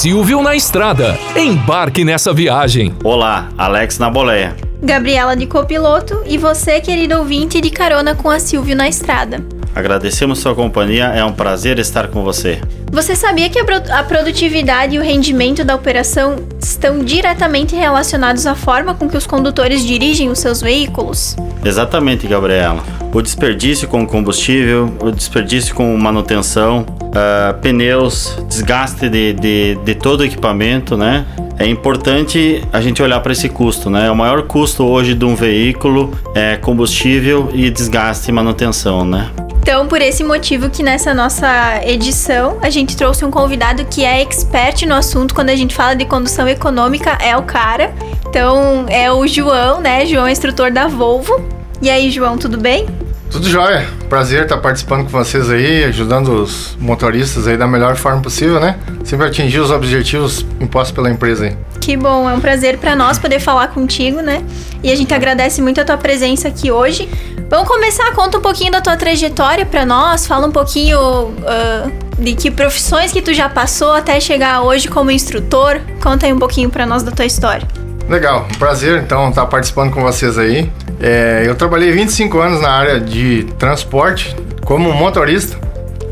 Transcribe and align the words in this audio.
Silvio 0.00 0.40
na 0.40 0.56
estrada. 0.56 1.14
Embarque 1.36 2.06
nessa 2.06 2.32
viagem. 2.32 2.94
Olá, 3.04 3.50
Alex 3.58 3.98
na 3.98 4.08
boleia. 4.08 4.56
Gabriela 4.82 5.36
de 5.36 5.46
copiloto 5.46 6.22
e 6.24 6.38
você, 6.38 6.80
querido 6.80 7.18
ouvinte, 7.18 7.60
de 7.60 7.68
carona 7.68 8.14
com 8.14 8.30
a 8.30 8.40
Silvio 8.40 8.74
na 8.74 8.88
estrada. 8.88 9.44
Agradecemos 9.74 10.38
sua 10.38 10.54
companhia, 10.54 11.08
é 11.08 11.22
um 11.22 11.34
prazer 11.34 11.78
estar 11.78 12.08
com 12.08 12.24
você. 12.24 12.62
Você 12.90 13.14
sabia 13.14 13.50
que 13.50 13.58
a 13.58 14.02
produtividade 14.02 14.96
e 14.96 14.98
o 14.98 15.02
rendimento 15.02 15.62
da 15.64 15.74
operação 15.74 16.46
estão 16.58 17.00
diretamente 17.00 17.76
relacionados 17.76 18.46
à 18.46 18.54
forma 18.54 18.94
com 18.94 19.06
que 19.06 19.18
os 19.18 19.26
condutores 19.26 19.84
dirigem 19.84 20.30
os 20.30 20.38
seus 20.38 20.62
veículos? 20.62 21.36
Exatamente, 21.64 22.26
Gabriela. 22.26 22.82
O 23.12 23.20
desperdício 23.20 23.88
com 23.88 24.06
combustível, 24.06 24.94
o 25.00 25.10
desperdício 25.10 25.74
com 25.74 25.96
manutenção, 25.96 26.86
uh, 27.00 27.58
pneus, 27.60 28.38
desgaste 28.48 29.08
de, 29.08 29.32
de, 29.32 29.74
de 29.84 29.94
todo 29.94 30.20
o 30.20 30.24
equipamento, 30.24 30.96
né? 30.96 31.26
É 31.58 31.66
importante 31.66 32.62
a 32.72 32.80
gente 32.80 33.02
olhar 33.02 33.20
para 33.20 33.32
esse 33.32 33.48
custo, 33.48 33.90
né? 33.90 34.10
O 34.10 34.16
maior 34.16 34.42
custo 34.44 34.84
hoje 34.84 35.14
de 35.14 35.24
um 35.24 35.34
veículo 35.34 36.12
é 36.34 36.56
combustível 36.56 37.50
e 37.52 37.68
desgaste 37.68 38.30
e 38.30 38.32
manutenção, 38.32 39.04
né? 39.04 39.30
Então, 39.62 39.86
por 39.86 40.00
esse 40.00 40.24
motivo 40.24 40.70
que 40.70 40.82
nessa 40.82 41.12
nossa 41.12 41.80
edição 41.84 42.58
a 42.62 42.70
gente 42.70 42.96
trouxe 42.96 43.26
um 43.26 43.30
convidado 43.30 43.84
que 43.84 44.02
é 44.02 44.22
expert 44.22 44.86
no 44.86 44.94
assunto 44.94 45.34
quando 45.34 45.50
a 45.50 45.54
gente 45.54 45.74
fala 45.74 45.94
de 45.94 46.06
condução 46.06 46.48
econômica, 46.48 47.18
é 47.20 47.36
o 47.36 47.42
cara. 47.42 47.92
Então, 48.30 48.86
é 48.88 49.10
o 49.10 49.26
João, 49.26 49.80
né? 49.80 50.06
João 50.06 50.24
é 50.24 50.30
instrutor 50.30 50.70
da 50.70 50.86
Volvo. 50.86 51.44
E 51.82 51.90
aí, 51.90 52.12
João, 52.12 52.38
tudo 52.38 52.56
bem? 52.56 52.86
Tudo 53.28 53.48
jóia. 53.48 53.84
Prazer 54.08 54.44
estar 54.44 54.56
participando 54.58 55.02
com 55.02 55.10
vocês 55.10 55.50
aí, 55.50 55.82
ajudando 55.82 56.28
os 56.28 56.76
motoristas 56.78 57.48
aí 57.48 57.56
da 57.56 57.66
melhor 57.66 57.96
forma 57.96 58.22
possível, 58.22 58.60
né? 58.60 58.78
Sempre 59.02 59.26
atingir 59.26 59.58
os 59.58 59.72
objetivos 59.72 60.46
impostos 60.60 60.92
pela 60.92 61.10
empresa 61.10 61.46
aí. 61.46 61.56
Que 61.80 61.96
bom, 61.96 62.30
é 62.30 62.32
um 62.32 62.38
prazer 62.38 62.78
para 62.78 62.94
nós 62.94 63.18
poder 63.18 63.40
falar 63.40 63.66
contigo, 63.68 64.20
né? 64.20 64.44
E 64.80 64.92
a 64.92 64.94
gente 64.94 65.12
agradece 65.12 65.60
muito 65.60 65.80
a 65.80 65.84
tua 65.84 65.96
presença 65.96 66.46
aqui 66.46 66.70
hoje. 66.70 67.08
Vamos 67.48 67.66
começar, 67.66 68.12
conta 68.12 68.38
um 68.38 68.42
pouquinho 68.42 68.70
da 68.70 68.80
tua 68.80 68.96
trajetória 68.96 69.66
para 69.66 69.84
nós, 69.84 70.24
fala 70.24 70.46
um 70.46 70.52
pouquinho 70.52 71.00
uh, 71.00 71.92
de 72.16 72.36
que 72.36 72.48
profissões 72.48 73.10
que 73.10 73.20
tu 73.20 73.34
já 73.34 73.48
passou 73.48 73.92
até 73.92 74.20
chegar 74.20 74.62
hoje 74.62 74.86
como 74.86 75.10
instrutor. 75.10 75.80
Conta 76.00 76.26
aí 76.26 76.32
um 76.32 76.38
pouquinho 76.38 76.70
para 76.70 76.86
nós 76.86 77.02
da 77.02 77.10
tua 77.10 77.26
história. 77.26 77.66
Legal, 78.10 78.48
um 78.52 78.58
prazer 78.58 79.00
então 79.00 79.28
estar 79.28 79.46
participando 79.46 79.92
com 79.92 80.02
vocês 80.02 80.36
aí. 80.36 80.68
É, 81.00 81.44
eu 81.46 81.54
trabalhei 81.54 81.92
25 81.92 82.40
anos 82.40 82.60
na 82.60 82.68
área 82.68 82.98
de 82.98 83.44
transporte 83.56 84.36
como 84.64 84.92
motorista 84.92 85.56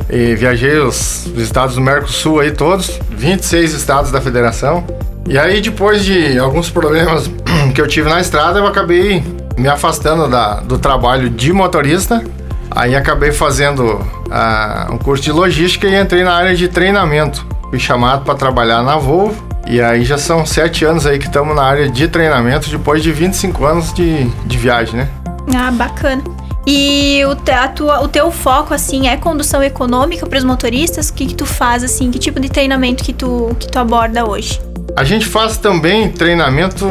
e 0.08 0.36
viajei 0.36 0.78
os, 0.78 1.26
os 1.26 1.42
estados 1.42 1.74
do 1.74 1.80
Mercosul 1.80 2.38
aí 2.38 2.52
todos, 2.52 3.00
26 3.10 3.74
estados 3.74 4.12
da 4.12 4.20
federação. 4.20 4.86
E 5.28 5.36
aí 5.36 5.60
depois 5.60 6.04
de 6.04 6.38
alguns 6.38 6.70
problemas 6.70 7.28
que 7.74 7.80
eu 7.80 7.88
tive 7.88 8.08
na 8.08 8.20
estrada, 8.20 8.60
eu 8.60 8.66
acabei 8.68 9.20
me 9.58 9.66
afastando 9.66 10.28
da, 10.28 10.60
do 10.60 10.78
trabalho 10.78 11.28
de 11.28 11.52
motorista. 11.52 12.22
Aí 12.70 12.94
acabei 12.94 13.32
fazendo 13.32 13.82
uh, 13.84 14.92
um 14.92 14.98
curso 14.98 15.24
de 15.24 15.32
logística 15.32 15.88
e 15.88 16.00
entrei 16.00 16.22
na 16.22 16.34
área 16.34 16.54
de 16.54 16.68
treinamento. 16.68 17.44
Fui 17.70 17.80
chamado 17.80 18.24
para 18.24 18.36
trabalhar 18.36 18.84
na 18.84 18.96
Volvo 18.96 19.47
e 19.68 19.82
aí 19.82 20.04
já 20.04 20.16
são 20.16 20.46
sete 20.46 20.84
anos 20.84 21.04
aí 21.06 21.18
que 21.18 21.26
estamos 21.26 21.54
na 21.54 21.62
área 21.62 21.88
de 21.88 22.08
treinamento, 22.08 22.70
depois 22.70 23.02
de 23.02 23.12
25 23.12 23.64
anos 23.66 23.92
de, 23.92 24.24
de 24.24 24.56
viagem, 24.56 24.96
né? 24.96 25.08
Ah, 25.54 25.70
bacana. 25.70 26.22
E 26.66 27.22
o, 27.26 27.34
te, 27.34 27.52
tua, 27.74 28.02
o 28.02 28.08
teu 28.08 28.30
foco, 28.30 28.72
assim, 28.72 29.08
é 29.08 29.16
condução 29.16 29.62
econômica 29.62 30.26
para 30.26 30.38
os 30.38 30.44
motoristas? 30.44 31.10
O 31.10 31.14
que, 31.14 31.26
que 31.26 31.34
tu 31.34 31.46
faz, 31.46 31.84
assim? 31.84 32.10
Que 32.10 32.18
tipo 32.18 32.40
de 32.40 32.48
treinamento 32.48 33.04
que 33.04 33.12
tu, 33.12 33.54
que 33.58 33.68
tu 33.68 33.78
aborda 33.78 34.28
hoje? 34.28 34.60
A 34.96 35.04
gente 35.04 35.26
faz 35.26 35.56
também 35.58 36.10
treinamento 36.10 36.86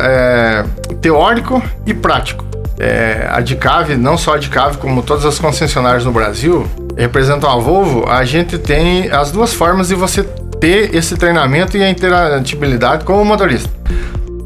é, 0.00 0.64
teórico 1.00 1.62
e 1.86 1.94
prático. 1.94 2.44
É, 2.78 3.28
a 3.30 3.40
Dicave, 3.40 3.96
não 3.96 4.18
só 4.18 4.34
a 4.34 4.38
Dicave, 4.38 4.78
como 4.78 5.02
todas 5.02 5.24
as 5.24 5.38
concessionárias 5.38 6.04
no 6.04 6.12
Brasil, 6.12 6.66
representam 6.96 7.50
a 7.50 7.56
Volvo, 7.56 8.08
a 8.08 8.24
gente 8.24 8.58
tem 8.58 9.10
as 9.10 9.30
duas 9.30 9.54
formas 9.54 9.88
de 9.88 9.94
você 9.94 10.26
ter 10.62 10.94
esse 10.94 11.16
treinamento 11.16 11.76
e 11.76 11.82
a 11.82 11.90
interatibilidade 11.90 13.04
com 13.04 13.20
o 13.20 13.24
motorista. 13.24 13.68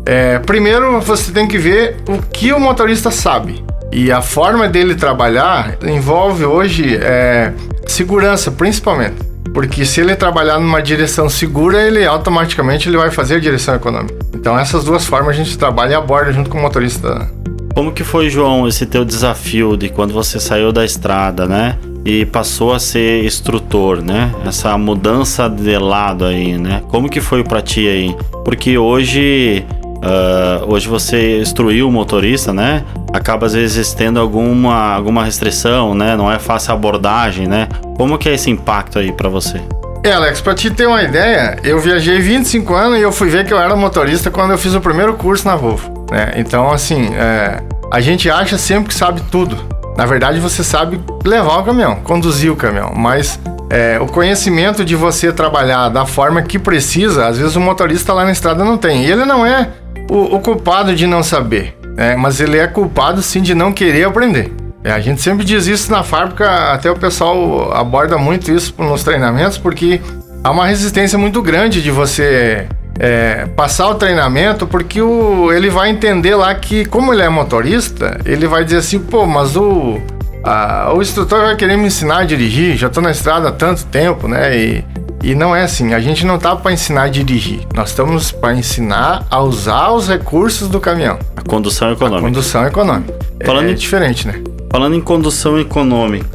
É, 0.06 0.38
primeiro, 0.38 0.99
você 1.03 1.31
tem 1.31 1.47
que 1.47 1.59
ver 1.59 1.97
o 2.09 2.22
que 2.22 2.54
o 2.54 2.59
motorista 2.59 3.10
sabe. 3.10 3.62
E 3.93 4.10
a 4.10 4.22
forma 4.22 4.66
dele 4.66 4.94
trabalhar 4.94 5.76
envolve 5.82 6.47
hoje 6.47 6.97
é, 6.97 7.53
segurança, 7.87 8.50
principalmente. 8.50 9.16
Porque 9.53 9.84
se 9.84 10.00
ele 10.00 10.16
trabalhar 10.16 10.59
numa 10.59 10.81
direção 10.81 11.28
segura, 11.28 11.82
ele 11.82 12.06
automaticamente 12.06 12.88
ele 12.88 12.97
vai 12.97 13.10
fazer 13.10 13.34
a 13.34 13.38
direção 13.38 13.75
econômica. 13.75 14.16
Então 14.34 14.59
essas 14.59 14.84
duas 14.84 15.05
formas 15.05 15.34
a 15.34 15.38
gente 15.38 15.59
trabalha 15.59 15.93
e 15.93 15.94
aborda 15.97 16.32
junto 16.32 16.49
com 16.49 16.56
o 16.56 16.62
motorista. 16.62 17.31
Como 17.75 17.93
que 17.93 18.03
foi, 18.03 18.31
João, 18.31 18.66
esse 18.66 18.87
teu 18.87 19.05
desafio 19.05 19.76
de 19.76 19.91
quando 19.91 20.15
você 20.15 20.41
saiu 20.41 20.72
da 20.72 20.82
estrada, 20.82 21.44
né? 21.47 21.76
E 22.06 22.25
passou 22.25 22.72
a 22.72 22.78
ser 22.78 23.25
instrutor, 23.25 24.00
né? 24.00 24.33
Essa 24.47 24.78
mudança 24.78 25.49
de 25.49 25.77
lado 25.77 26.25
aí, 26.25 26.56
né? 26.56 26.81
Como 26.89 27.09
que 27.11 27.21
foi 27.21 27.43
para 27.43 27.61
ti 27.61 27.89
aí? 27.89 28.17
Porque 28.44 28.78
hoje, 28.78 29.67
uh, 29.97 30.72
hoje 30.72 30.87
você 30.87 31.41
instruiu 31.41 31.89
o 31.89 31.91
motorista, 31.91 32.55
né? 32.55 32.84
Acaba 33.12 33.47
às 33.47 33.55
vezes 33.55 33.93
tendo 33.93 34.21
alguma, 34.21 34.94
alguma 34.94 35.25
restrição, 35.25 35.97
né? 35.97 36.17
Não 36.17 36.31
é 36.31 36.39
fácil 36.39 36.71
a 36.71 36.75
abordagem, 36.75 37.49
né? 37.49 37.67
Como 37.97 38.17
que 38.17 38.28
é 38.28 38.34
esse 38.34 38.50
impacto 38.50 39.00
aí 39.00 39.11
para 39.11 39.28
você? 39.28 39.61
É, 40.05 40.12
Alex, 40.12 40.41
pra 40.41 40.55
te 40.55 40.71
ter 40.71 40.87
uma 40.87 41.03
ideia, 41.03 41.59
eu 41.65 41.81
viajei 41.81 42.21
25 42.21 42.73
anos 42.73 42.99
e 43.00 43.03
eu 43.03 43.11
fui 43.11 43.28
ver 43.28 43.44
que 43.44 43.53
eu 43.53 43.59
era 43.59 43.75
motorista 43.75 44.31
quando 44.31 44.53
eu 44.53 44.59
fiz 44.59 44.73
o 44.75 44.81
primeiro 44.81 45.15
curso 45.15 45.44
na 45.49 45.56
Volvo, 45.56 46.06
né? 46.12 46.34
Então, 46.37 46.71
assim, 46.71 47.12
é, 47.17 47.61
a 47.93 48.00
gente 48.00 48.31
acha 48.31 48.56
sempre 48.56 48.91
que 48.91 48.94
sabe 48.94 49.21
tudo. 49.28 49.75
Na 49.96 50.04
verdade, 50.04 50.38
você 50.38 50.62
sabe 50.62 51.00
levar 51.24 51.58
o 51.58 51.64
caminhão, 51.64 51.96
conduzir 51.96 52.52
o 52.52 52.56
caminhão, 52.56 52.92
mas 52.94 53.40
é, 53.70 53.98
o 54.00 54.06
conhecimento 54.06 54.84
de 54.84 54.94
você 54.94 55.32
trabalhar 55.32 55.88
da 55.88 56.04
forma 56.04 56.42
que 56.42 56.58
precisa, 56.58 57.26
às 57.26 57.38
vezes 57.38 57.56
o 57.56 57.60
motorista 57.60 58.12
lá 58.12 58.24
na 58.24 58.32
estrada 58.32 58.64
não 58.64 58.76
tem. 58.76 59.04
E 59.04 59.10
ele 59.10 59.24
não 59.24 59.44
é 59.44 59.70
o, 60.10 60.36
o 60.36 60.40
culpado 60.40 60.94
de 60.94 61.06
não 61.06 61.22
saber, 61.22 61.76
né? 61.96 62.14
mas 62.14 62.40
ele 62.40 62.58
é 62.58 62.66
culpado 62.66 63.22
sim 63.22 63.40
de 63.40 63.54
não 63.54 63.72
querer 63.72 64.04
aprender. 64.04 64.52
É, 64.84 64.92
a 64.92 65.00
gente 65.00 65.20
sempre 65.20 65.44
diz 65.44 65.66
isso 65.66 65.90
na 65.90 66.04
fábrica, 66.04 66.72
até 66.72 66.90
o 66.90 66.96
pessoal 66.96 67.72
aborda 67.72 68.16
muito 68.18 68.52
isso 68.52 68.72
nos 68.78 69.02
treinamentos, 69.02 69.58
porque 69.58 70.00
há 70.44 70.50
uma 70.50 70.66
resistência 70.66 71.18
muito 71.18 71.42
grande 71.42 71.82
de 71.82 71.90
você 71.90 72.68
é, 72.98 73.46
passar 73.56 73.88
o 73.88 73.94
treinamento, 73.94 74.66
porque 74.66 75.00
o, 75.00 75.52
ele 75.52 75.68
vai 75.68 75.90
entender 75.90 76.34
lá 76.34 76.54
que, 76.54 76.84
como 76.84 77.12
ele 77.12 77.22
é 77.22 77.28
motorista, 77.28 78.18
ele 78.24 78.46
vai 78.46 78.64
dizer 78.64 78.78
assim, 78.78 78.98
pô, 78.98 79.26
mas 79.26 79.56
o, 79.56 80.00
a, 80.42 80.92
o 80.94 81.02
instrutor 81.02 81.40
vai 81.42 81.56
querer 81.56 81.76
me 81.76 81.86
ensinar 81.86 82.18
a 82.18 82.24
dirigir, 82.24 82.76
já 82.76 82.88
tô 82.88 83.00
na 83.00 83.10
estrada 83.10 83.48
há 83.48 83.52
tanto 83.52 83.84
tempo, 83.86 84.26
né? 84.28 84.56
E, 84.56 84.84
e 85.22 85.34
não 85.34 85.54
é 85.54 85.62
assim, 85.62 85.92
a 85.92 86.00
gente 86.00 86.24
não 86.24 86.38
tá 86.38 86.54
para 86.54 86.72
ensinar 86.72 87.04
a 87.04 87.08
dirigir, 87.08 87.60
nós 87.74 87.90
estamos 87.90 88.30
para 88.30 88.54
ensinar 88.54 89.26
a 89.30 89.40
usar 89.40 89.90
os 89.90 90.08
recursos 90.08 90.68
do 90.68 90.80
caminhão. 90.80 91.18
A 91.36 91.42
condução 91.42 91.90
econômica. 91.92 92.26
A 92.26 92.30
condução 92.30 92.66
econômica. 92.66 93.14
Falando 93.44 93.68
é, 93.68 93.72
é 93.72 93.74
diferente, 93.74 94.26
né? 94.26 94.42
Falando 94.70 94.94
em 94.94 95.00
condução 95.00 95.58
econômica, 95.58 96.26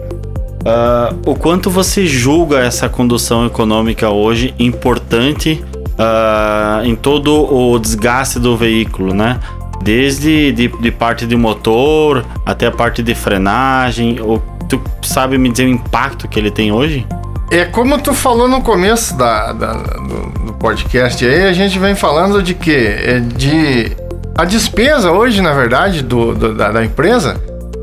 uh, 0.61 1.29
o 1.29 1.35
quanto 1.35 1.69
você 1.69 2.05
julga 2.05 2.59
essa 2.59 2.89
condução 2.89 3.45
econômica 3.45 4.09
hoje 4.09 4.53
importante 4.59 5.63
uh, 6.01 6.83
em 6.83 6.95
todo 6.95 7.31
o 7.31 7.77
desgaste 7.79 8.39
do 8.39 8.57
veículo, 8.57 9.13
né? 9.13 9.39
Desde 9.83 10.51
de, 10.51 10.67
de 10.67 10.91
parte 10.91 11.25
de 11.25 11.35
motor 11.35 12.25
até 12.45 12.67
a 12.67 12.71
parte 12.71 13.03
de 13.03 13.13
frenagem. 13.15 14.19
Ou, 14.21 14.39
tu 14.67 14.81
sabe 15.01 15.37
me 15.37 15.49
dizer 15.49 15.65
o 15.65 15.69
impacto 15.69 16.27
que 16.27 16.39
ele 16.39 16.51
tem 16.51 16.71
hoje? 16.71 17.05
É 17.49 17.65
como 17.65 17.99
tu 17.99 18.13
falou 18.13 18.47
no 18.47 18.61
começo 18.61 19.17
da, 19.17 19.51
da 19.51 19.73
do, 19.73 20.45
do, 20.45 20.53
podcast 20.53 21.25
aí, 21.25 21.43
a 21.43 21.53
gente 21.53 21.77
vem 21.77 21.95
falando 21.95 22.41
de 22.41 22.53
que 22.53 22.71
é 22.71 23.19
de 23.19 23.91
a 24.37 24.45
despesa 24.45 25.11
hoje, 25.11 25.41
na 25.41 25.51
verdade, 25.51 26.01
do, 26.01 26.33
do 26.33 26.53
da, 26.53 26.71
da, 26.71 26.85
empresa, 26.85 27.35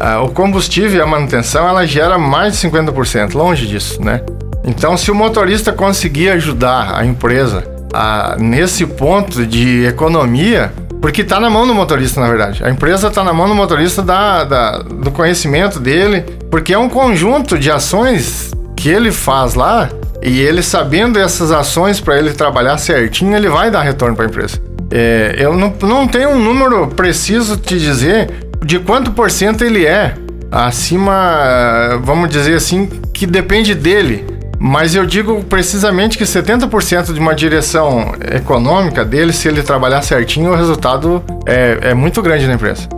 uh, 0.02 0.24
o 0.24 0.30
combustível 0.30 0.98
e 0.98 1.02
a 1.02 1.06
manutenção, 1.06 1.68
ela 1.68 1.86
gera 1.86 2.16
mais 2.16 2.58
de 2.58 2.66
50%, 2.66 3.34
longe 3.34 3.66
disso, 3.66 4.02
né? 4.02 4.22
Então, 4.64 4.96
se 4.96 5.10
o 5.10 5.14
motorista 5.14 5.70
conseguir 5.70 6.30
ajudar 6.30 6.98
a 6.98 7.04
empresa 7.04 7.77
a, 7.92 8.36
nesse 8.38 8.86
ponto 8.86 9.46
de 9.46 9.84
economia, 9.84 10.72
porque 11.00 11.22
está 11.22 11.38
na 11.38 11.48
mão 11.48 11.66
do 11.66 11.74
motorista, 11.74 12.20
na 12.20 12.28
verdade. 12.28 12.62
A 12.64 12.70
empresa 12.70 13.08
está 13.08 13.22
na 13.22 13.32
mão 13.32 13.48
do 13.48 13.54
motorista 13.54 14.02
da, 14.02 14.44
da, 14.44 14.78
do 14.78 15.10
conhecimento 15.10 15.78
dele, 15.78 16.24
porque 16.50 16.74
é 16.74 16.78
um 16.78 16.88
conjunto 16.88 17.58
de 17.58 17.70
ações 17.70 18.50
que 18.76 18.88
ele 18.88 19.10
faz 19.10 19.54
lá 19.54 19.88
e 20.22 20.40
ele 20.40 20.62
sabendo 20.62 21.18
essas 21.18 21.52
ações 21.52 22.00
para 22.00 22.18
ele 22.18 22.32
trabalhar 22.32 22.78
certinho, 22.78 23.36
ele 23.36 23.48
vai 23.48 23.70
dar 23.70 23.82
retorno 23.82 24.16
para 24.16 24.26
a 24.26 24.28
empresa. 24.28 24.60
É, 24.90 25.36
eu 25.38 25.56
não, 25.56 25.72
não 25.82 26.08
tenho 26.08 26.30
um 26.30 26.38
número 26.38 26.88
preciso 26.88 27.56
de 27.56 27.78
dizer 27.78 28.48
de 28.64 28.78
quanto 28.78 29.12
por 29.12 29.30
cento 29.30 29.62
ele 29.62 29.86
é 29.86 30.14
acima, 30.50 32.00
vamos 32.02 32.30
dizer 32.30 32.54
assim, 32.54 32.86
que 33.12 33.26
depende 33.26 33.74
dele 33.74 34.24
Mas 34.58 34.94
eu 34.94 35.06
digo 35.06 35.42
precisamente 35.44 36.18
que 36.18 36.24
70% 36.24 37.12
de 37.12 37.20
uma 37.20 37.34
direção 37.34 38.12
econômica 38.34 39.04
dele, 39.04 39.32
se 39.32 39.48
ele 39.48 39.62
trabalhar 39.62 40.02
certinho, 40.02 40.50
o 40.50 40.56
resultado 40.56 41.22
é, 41.46 41.90
é 41.90 41.94
muito 41.94 42.20
grande 42.20 42.46
na 42.46 42.54
empresa. 42.54 42.88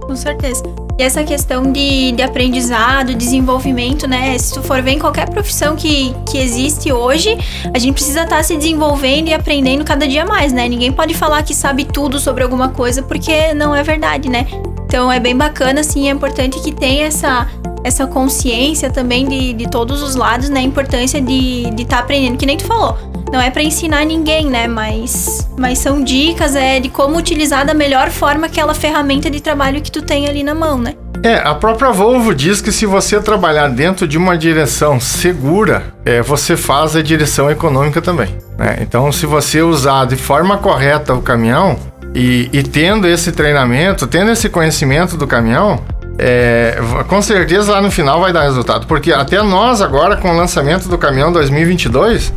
Com 0.00 0.14
certeza. 0.14 0.62
E 0.96 1.02
essa 1.02 1.24
questão 1.24 1.72
de, 1.72 2.12
de 2.12 2.22
aprendizado, 2.22 3.14
desenvolvimento, 3.14 4.06
né? 4.06 4.38
Se 4.38 4.54
tu 4.54 4.62
for 4.62 4.80
ver 4.80 4.92
em 4.92 4.98
qualquer 4.98 5.28
profissão 5.28 5.74
que, 5.74 6.14
que 6.30 6.38
existe 6.38 6.92
hoje, 6.92 7.36
a 7.74 7.78
gente 7.78 7.94
precisa 7.94 8.22
estar 8.22 8.36
tá 8.36 8.42
se 8.42 8.56
desenvolvendo 8.56 9.28
e 9.28 9.34
aprendendo 9.34 9.84
cada 9.84 10.06
dia 10.06 10.24
mais, 10.24 10.52
né? 10.52 10.68
Ninguém 10.68 10.92
pode 10.92 11.12
falar 11.14 11.42
que 11.42 11.52
sabe 11.52 11.84
tudo 11.84 12.20
sobre 12.20 12.44
alguma 12.44 12.68
coisa 12.68 13.02
porque 13.02 13.52
não 13.54 13.74
é 13.74 13.82
verdade, 13.82 14.28
né? 14.28 14.46
Então 14.86 15.10
é 15.10 15.18
bem 15.18 15.36
bacana, 15.36 15.80
assim, 15.80 16.06
é 16.06 16.12
importante 16.12 16.60
que 16.60 16.70
tenha 16.70 17.06
essa, 17.06 17.48
essa 17.84 18.06
consciência 18.06 18.90
também 18.90 19.28
de, 19.28 19.52
de 19.52 19.70
todos 19.70 20.02
os 20.02 20.16
lados, 20.16 20.48
né? 20.48 20.60
A 20.60 20.62
importância 20.62 21.20
de 21.20 21.64
estar 21.64 21.74
de 21.74 21.84
tá 21.84 21.98
aprendendo, 21.98 22.38
que 22.38 22.46
nem 22.46 22.56
tu 22.56 22.64
falou. 22.64 22.98
Não 23.30 23.40
é 23.40 23.50
para 23.50 23.62
ensinar 23.62 24.04
ninguém, 24.04 24.46
né? 24.46 24.66
Mas, 24.66 25.48
mas 25.58 25.78
são 25.78 26.02
dicas 26.02 26.56
é, 26.56 26.80
de 26.80 26.88
como 26.88 27.16
utilizar 27.16 27.66
da 27.66 27.74
melhor 27.74 28.10
forma 28.10 28.46
aquela 28.46 28.74
ferramenta 28.74 29.30
de 29.30 29.40
trabalho 29.40 29.82
que 29.82 29.92
tu 29.92 30.00
tem 30.00 30.26
ali 30.26 30.42
na 30.42 30.54
mão, 30.54 30.78
né? 30.78 30.94
É, 31.22 31.36
a 31.36 31.54
própria 31.54 31.90
Volvo 31.90 32.34
diz 32.34 32.60
que 32.60 32.70
se 32.70 32.84
você 32.84 33.18
trabalhar 33.18 33.68
dentro 33.68 34.06
de 34.06 34.18
uma 34.18 34.36
direção 34.36 35.00
segura, 35.00 35.94
é, 36.04 36.20
você 36.20 36.54
faz 36.54 36.94
a 36.94 37.02
direção 37.02 37.50
econômica 37.50 38.02
também. 38.02 38.28
Né? 38.58 38.78
Então, 38.82 39.10
se 39.10 39.24
você 39.24 39.62
usar 39.62 40.04
de 40.04 40.16
forma 40.16 40.58
correta 40.58 41.14
o 41.14 41.22
caminhão 41.22 41.78
e, 42.14 42.50
e 42.52 42.62
tendo 42.62 43.08
esse 43.08 43.32
treinamento, 43.32 44.06
tendo 44.06 44.30
esse 44.30 44.50
conhecimento 44.50 45.16
do 45.16 45.26
caminhão, 45.26 45.80
é, 46.18 46.78
com 47.08 47.20
certeza 47.20 47.72
lá 47.72 47.80
no 47.80 47.90
final 47.90 48.20
vai 48.20 48.32
dar 48.32 48.42
resultado, 48.42 48.86
porque 48.86 49.12
até 49.12 49.42
nós 49.42 49.82
agora 49.82 50.16
com 50.16 50.30
o 50.30 50.36
lançamento 50.36 50.88
do 50.88 50.96
caminhão 50.96 51.32
2022, 51.32 52.32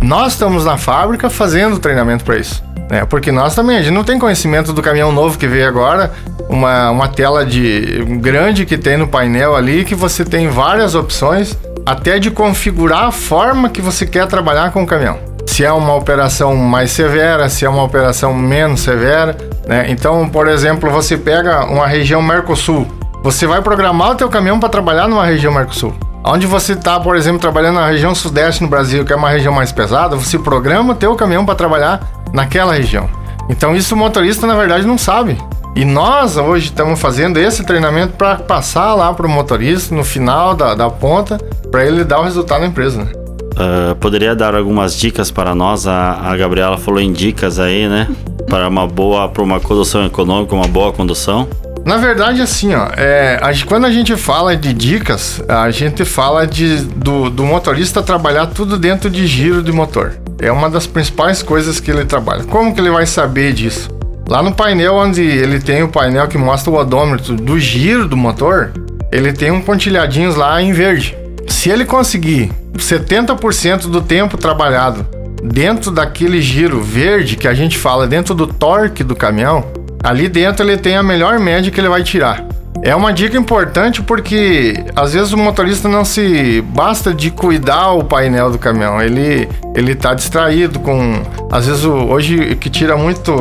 nós 0.00 0.32
estamos 0.34 0.64
na 0.64 0.76
fábrica 0.76 1.28
fazendo 1.28 1.78
treinamento 1.78 2.24
para 2.24 2.36
isso. 2.36 2.62
Né? 2.90 3.04
Porque 3.04 3.32
nós 3.32 3.54
também, 3.54 3.76
a 3.76 3.82
gente 3.82 3.92
não 3.92 4.04
tem 4.04 4.18
conhecimento 4.18 4.72
do 4.72 4.80
caminhão 4.80 5.10
novo 5.10 5.38
que 5.38 5.46
veio 5.46 5.66
agora, 5.66 6.12
uma, 6.48 6.90
uma 6.90 7.08
tela 7.08 7.44
de 7.44 8.04
grande 8.20 8.64
que 8.64 8.78
tem 8.78 8.96
no 8.96 9.08
painel 9.08 9.56
ali, 9.56 9.84
que 9.84 9.94
você 9.94 10.24
tem 10.24 10.48
várias 10.48 10.94
opções, 10.94 11.58
até 11.84 12.18
de 12.18 12.30
configurar 12.30 13.04
a 13.04 13.12
forma 13.12 13.68
que 13.68 13.80
você 13.80 14.06
quer 14.06 14.26
trabalhar 14.26 14.70
com 14.70 14.82
o 14.82 14.86
caminhão. 14.86 15.18
Se 15.46 15.64
é 15.64 15.72
uma 15.72 15.94
operação 15.94 16.54
mais 16.54 16.90
severa, 16.90 17.48
se 17.48 17.64
é 17.64 17.68
uma 17.68 17.82
operação 17.82 18.34
menos 18.34 18.80
severa, 18.80 19.36
né? 19.66 19.86
Então, 19.88 20.28
por 20.28 20.48
exemplo, 20.48 20.90
você 20.90 21.16
pega 21.16 21.64
uma 21.64 21.86
região 21.86 22.20
Mercosul, 22.20 22.86
você 23.26 23.44
vai 23.44 23.60
programar 23.60 24.12
o 24.12 24.14
teu 24.14 24.28
caminhão 24.28 24.60
para 24.60 24.68
trabalhar 24.68 25.08
numa 25.08 25.26
região 25.26 25.52
Mercosul. 25.52 25.92
Onde 26.24 26.46
você 26.46 26.74
está, 26.74 27.00
por 27.00 27.16
exemplo, 27.16 27.40
trabalhando 27.40 27.74
na 27.74 27.88
região 27.88 28.14
Sudeste 28.14 28.62
no 28.62 28.68
Brasil, 28.68 29.04
que 29.04 29.12
é 29.12 29.16
uma 29.16 29.30
região 29.30 29.52
mais 29.52 29.72
pesada, 29.72 30.14
você 30.14 30.38
programa 30.38 30.92
o 30.92 30.96
teu 30.96 31.12
caminhão 31.16 31.44
para 31.44 31.56
trabalhar 31.56 32.08
naquela 32.32 32.72
região. 32.72 33.10
Então 33.48 33.74
isso 33.74 33.96
o 33.96 33.98
motorista 33.98 34.46
na 34.46 34.54
verdade 34.54 34.86
não 34.86 34.96
sabe. 34.96 35.36
E 35.74 35.84
nós 35.84 36.36
hoje 36.36 36.66
estamos 36.66 37.00
fazendo 37.00 37.36
esse 37.36 37.64
treinamento 37.64 38.12
para 38.12 38.36
passar 38.36 38.94
lá 38.94 39.12
para 39.12 39.26
o 39.26 39.28
motorista 39.28 39.92
no 39.92 40.04
final 40.04 40.54
da, 40.54 40.76
da 40.76 40.88
ponta, 40.88 41.36
para 41.68 41.84
ele 41.84 42.04
dar 42.04 42.20
o 42.20 42.22
resultado 42.22 42.60
na 42.60 42.68
empresa. 42.68 43.02
Né? 43.02 43.10
Uh, 43.10 43.96
poderia 43.96 44.36
dar 44.36 44.54
algumas 44.54 44.96
dicas 44.96 45.32
para 45.32 45.52
nós? 45.52 45.84
A, 45.88 46.30
a 46.30 46.36
Gabriela 46.36 46.78
falou 46.78 47.00
em 47.00 47.12
dicas 47.12 47.58
aí, 47.58 47.88
né? 47.88 48.08
Para 48.48 48.68
uma 48.68 48.86
boa, 48.86 49.28
para 49.28 49.42
uma 49.42 49.58
condução 49.58 50.06
econômica, 50.06 50.54
uma 50.54 50.68
boa 50.68 50.92
condução. 50.92 51.48
Na 51.86 51.98
verdade, 51.98 52.42
assim, 52.42 52.74
ó, 52.74 52.88
é, 52.96 53.38
a, 53.40 53.52
quando 53.64 53.84
a 53.84 53.92
gente 53.92 54.16
fala 54.16 54.56
de 54.56 54.72
dicas, 54.72 55.40
a 55.48 55.70
gente 55.70 56.04
fala 56.04 56.44
de, 56.44 56.78
do, 56.78 57.30
do 57.30 57.44
motorista 57.44 58.02
trabalhar 58.02 58.46
tudo 58.46 58.76
dentro 58.76 59.08
de 59.08 59.24
giro 59.24 59.62
de 59.62 59.70
motor. 59.70 60.14
É 60.40 60.50
uma 60.50 60.68
das 60.68 60.84
principais 60.84 61.44
coisas 61.44 61.78
que 61.78 61.88
ele 61.88 62.04
trabalha. 62.04 62.42
Como 62.42 62.74
que 62.74 62.80
ele 62.80 62.90
vai 62.90 63.06
saber 63.06 63.52
disso? 63.52 63.88
Lá 64.28 64.42
no 64.42 64.52
painel 64.52 64.94
onde 64.94 65.22
ele 65.22 65.60
tem 65.60 65.84
o 65.84 65.88
painel 65.88 66.26
que 66.26 66.36
mostra 66.36 66.72
o 66.72 66.76
odômetro 66.76 67.36
do 67.36 67.56
giro 67.56 68.08
do 68.08 68.16
motor, 68.16 68.72
ele 69.12 69.32
tem 69.32 69.52
um 69.52 69.60
pontilhadinhos 69.60 70.34
lá 70.34 70.60
em 70.60 70.72
verde. 70.72 71.16
Se 71.46 71.70
ele 71.70 71.84
conseguir 71.84 72.50
70% 72.76 73.82
do 73.82 74.02
tempo 74.02 74.36
trabalhado 74.36 75.06
dentro 75.40 75.92
daquele 75.92 76.42
giro 76.42 76.82
verde 76.82 77.36
que 77.36 77.46
a 77.46 77.54
gente 77.54 77.78
fala 77.78 78.08
dentro 78.08 78.34
do 78.34 78.48
torque 78.48 79.04
do 79.04 79.14
caminhão, 79.14 79.75
Ali 80.06 80.28
dentro 80.28 80.64
ele 80.64 80.76
tem 80.76 80.94
a 80.94 81.02
melhor 81.02 81.40
média 81.40 81.68
que 81.68 81.80
ele 81.80 81.88
vai 81.88 82.00
tirar. 82.00 82.44
É 82.80 82.94
uma 82.94 83.12
dica 83.12 83.36
importante 83.36 84.00
porque 84.00 84.84
às 84.94 85.14
vezes 85.14 85.32
o 85.32 85.36
motorista 85.36 85.88
não 85.88 86.04
se 86.04 86.60
basta 86.60 87.12
de 87.12 87.28
cuidar 87.28 87.90
o 87.90 88.04
painel 88.04 88.48
do 88.48 88.56
caminhão, 88.56 89.02
ele 89.02 89.48
ele 89.74 89.96
tá 89.96 90.14
distraído 90.14 90.78
com 90.78 91.22
às 91.50 91.66
vezes 91.66 91.82
o, 91.82 91.92
hoje 91.92 92.52
o 92.52 92.56
que 92.56 92.70
tira 92.70 92.96
muito 92.96 93.32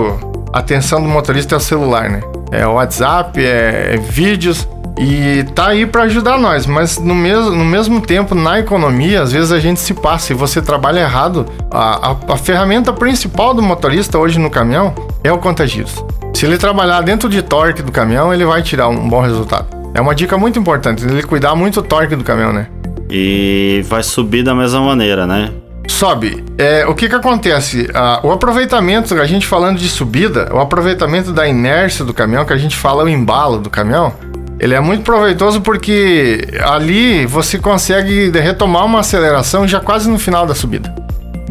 atenção 0.52 1.04
do 1.04 1.08
motorista 1.08 1.54
é 1.54 1.58
o 1.60 1.62
celular, 1.62 2.10
né? 2.10 2.22
É 2.52 2.66
o 2.66 2.74
WhatsApp, 2.74 3.40
é, 3.40 3.92
é 3.94 3.98
vídeos 3.98 4.68
e 4.98 5.44
tá 5.54 5.68
aí 5.68 5.86
para 5.86 6.04
ajudar 6.04 6.40
nós, 6.40 6.66
mas 6.66 6.98
no 6.98 7.14
mesmo, 7.14 7.52
no 7.52 7.66
mesmo 7.66 8.02
tempo, 8.02 8.34
na 8.34 8.60
economia, 8.60 9.22
às 9.22 9.32
vezes 9.32 9.52
a 9.52 9.60
gente 9.60 9.80
se 9.80 9.94
passa 9.94 10.34
e 10.34 10.36
você 10.36 10.64
trabalha 10.64 11.02
errado. 11.02 11.46
A, 11.70 12.12
a, 12.12 12.34
a 12.34 12.38
ferramenta 12.38 12.92
principal 12.92 13.54
do 13.54 13.62
motorista 13.62 14.18
hoje 14.18 14.40
no 14.40 14.50
caminhão 14.50 14.96
é 15.24 15.32
o 15.32 15.38
contagios. 15.38 16.04
Se 16.36 16.46
ele 16.46 16.58
trabalhar 16.58 17.00
dentro 17.00 17.30
de 17.30 17.42
torque 17.42 17.82
do 17.82 17.94
caminhão, 17.94 18.34
ele 18.34 18.44
vai 18.44 18.62
tirar 18.62 18.90
um 18.90 19.08
bom 19.08 19.22
resultado. 19.22 19.68
É 19.94 20.02
uma 20.02 20.14
dica 20.14 20.38
muito 20.38 20.60
importante, 20.60 21.02
ele 21.06 21.24
cuidar 21.24 21.56
muito 21.56 21.82
do 21.82 21.88
torque 21.88 22.14
do 22.14 22.26
caminhão, 22.26 22.52
né? 22.52 22.68
E 23.10 23.82
vai 23.88 24.04
subir 24.04 24.44
da 24.44 24.54
mesma 24.54 24.82
maneira, 24.82 25.26
né? 25.26 25.50
Sobe. 25.88 26.44
É, 26.58 26.86
o 26.86 26.94
que 26.94 27.08
que 27.08 27.16
acontece? 27.16 27.90
Ah, 27.94 28.20
o 28.22 28.34
aproveitamento, 28.34 29.14
a 29.16 29.26
gente 29.26 29.48
falando 29.48 29.80
de 29.80 29.88
subida, 29.88 30.50
o 30.54 30.60
aproveitamento 30.60 31.32
da 31.32 31.48
inércia 31.48 32.04
do 32.04 32.14
caminhão, 32.14 32.44
que 32.44 32.52
a 32.52 32.58
gente 32.58 32.76
fala 32.76 33.06
o 33.06 33.08
embalo 33.08 33.58
do 33.58 33.70
caminhão, 33.70 34.14
ele 34.60 34.74
é 34.74 34.82
muito 34.82 35.04
proveitoso 35.04 35.62
porque 35.62 36.50
ali 36.66 37.26
você 37.26 37.58
consegue 37.58 38.30
retomar 38.32 38.84
uma 38.84 39.00
aceleração 39.00 39.66
já 39.66 39.80
quase 39.80 40.10
no 40.10 40.20
final 40.20 40.46
da 40.46 40.54
subida 40.54 41.05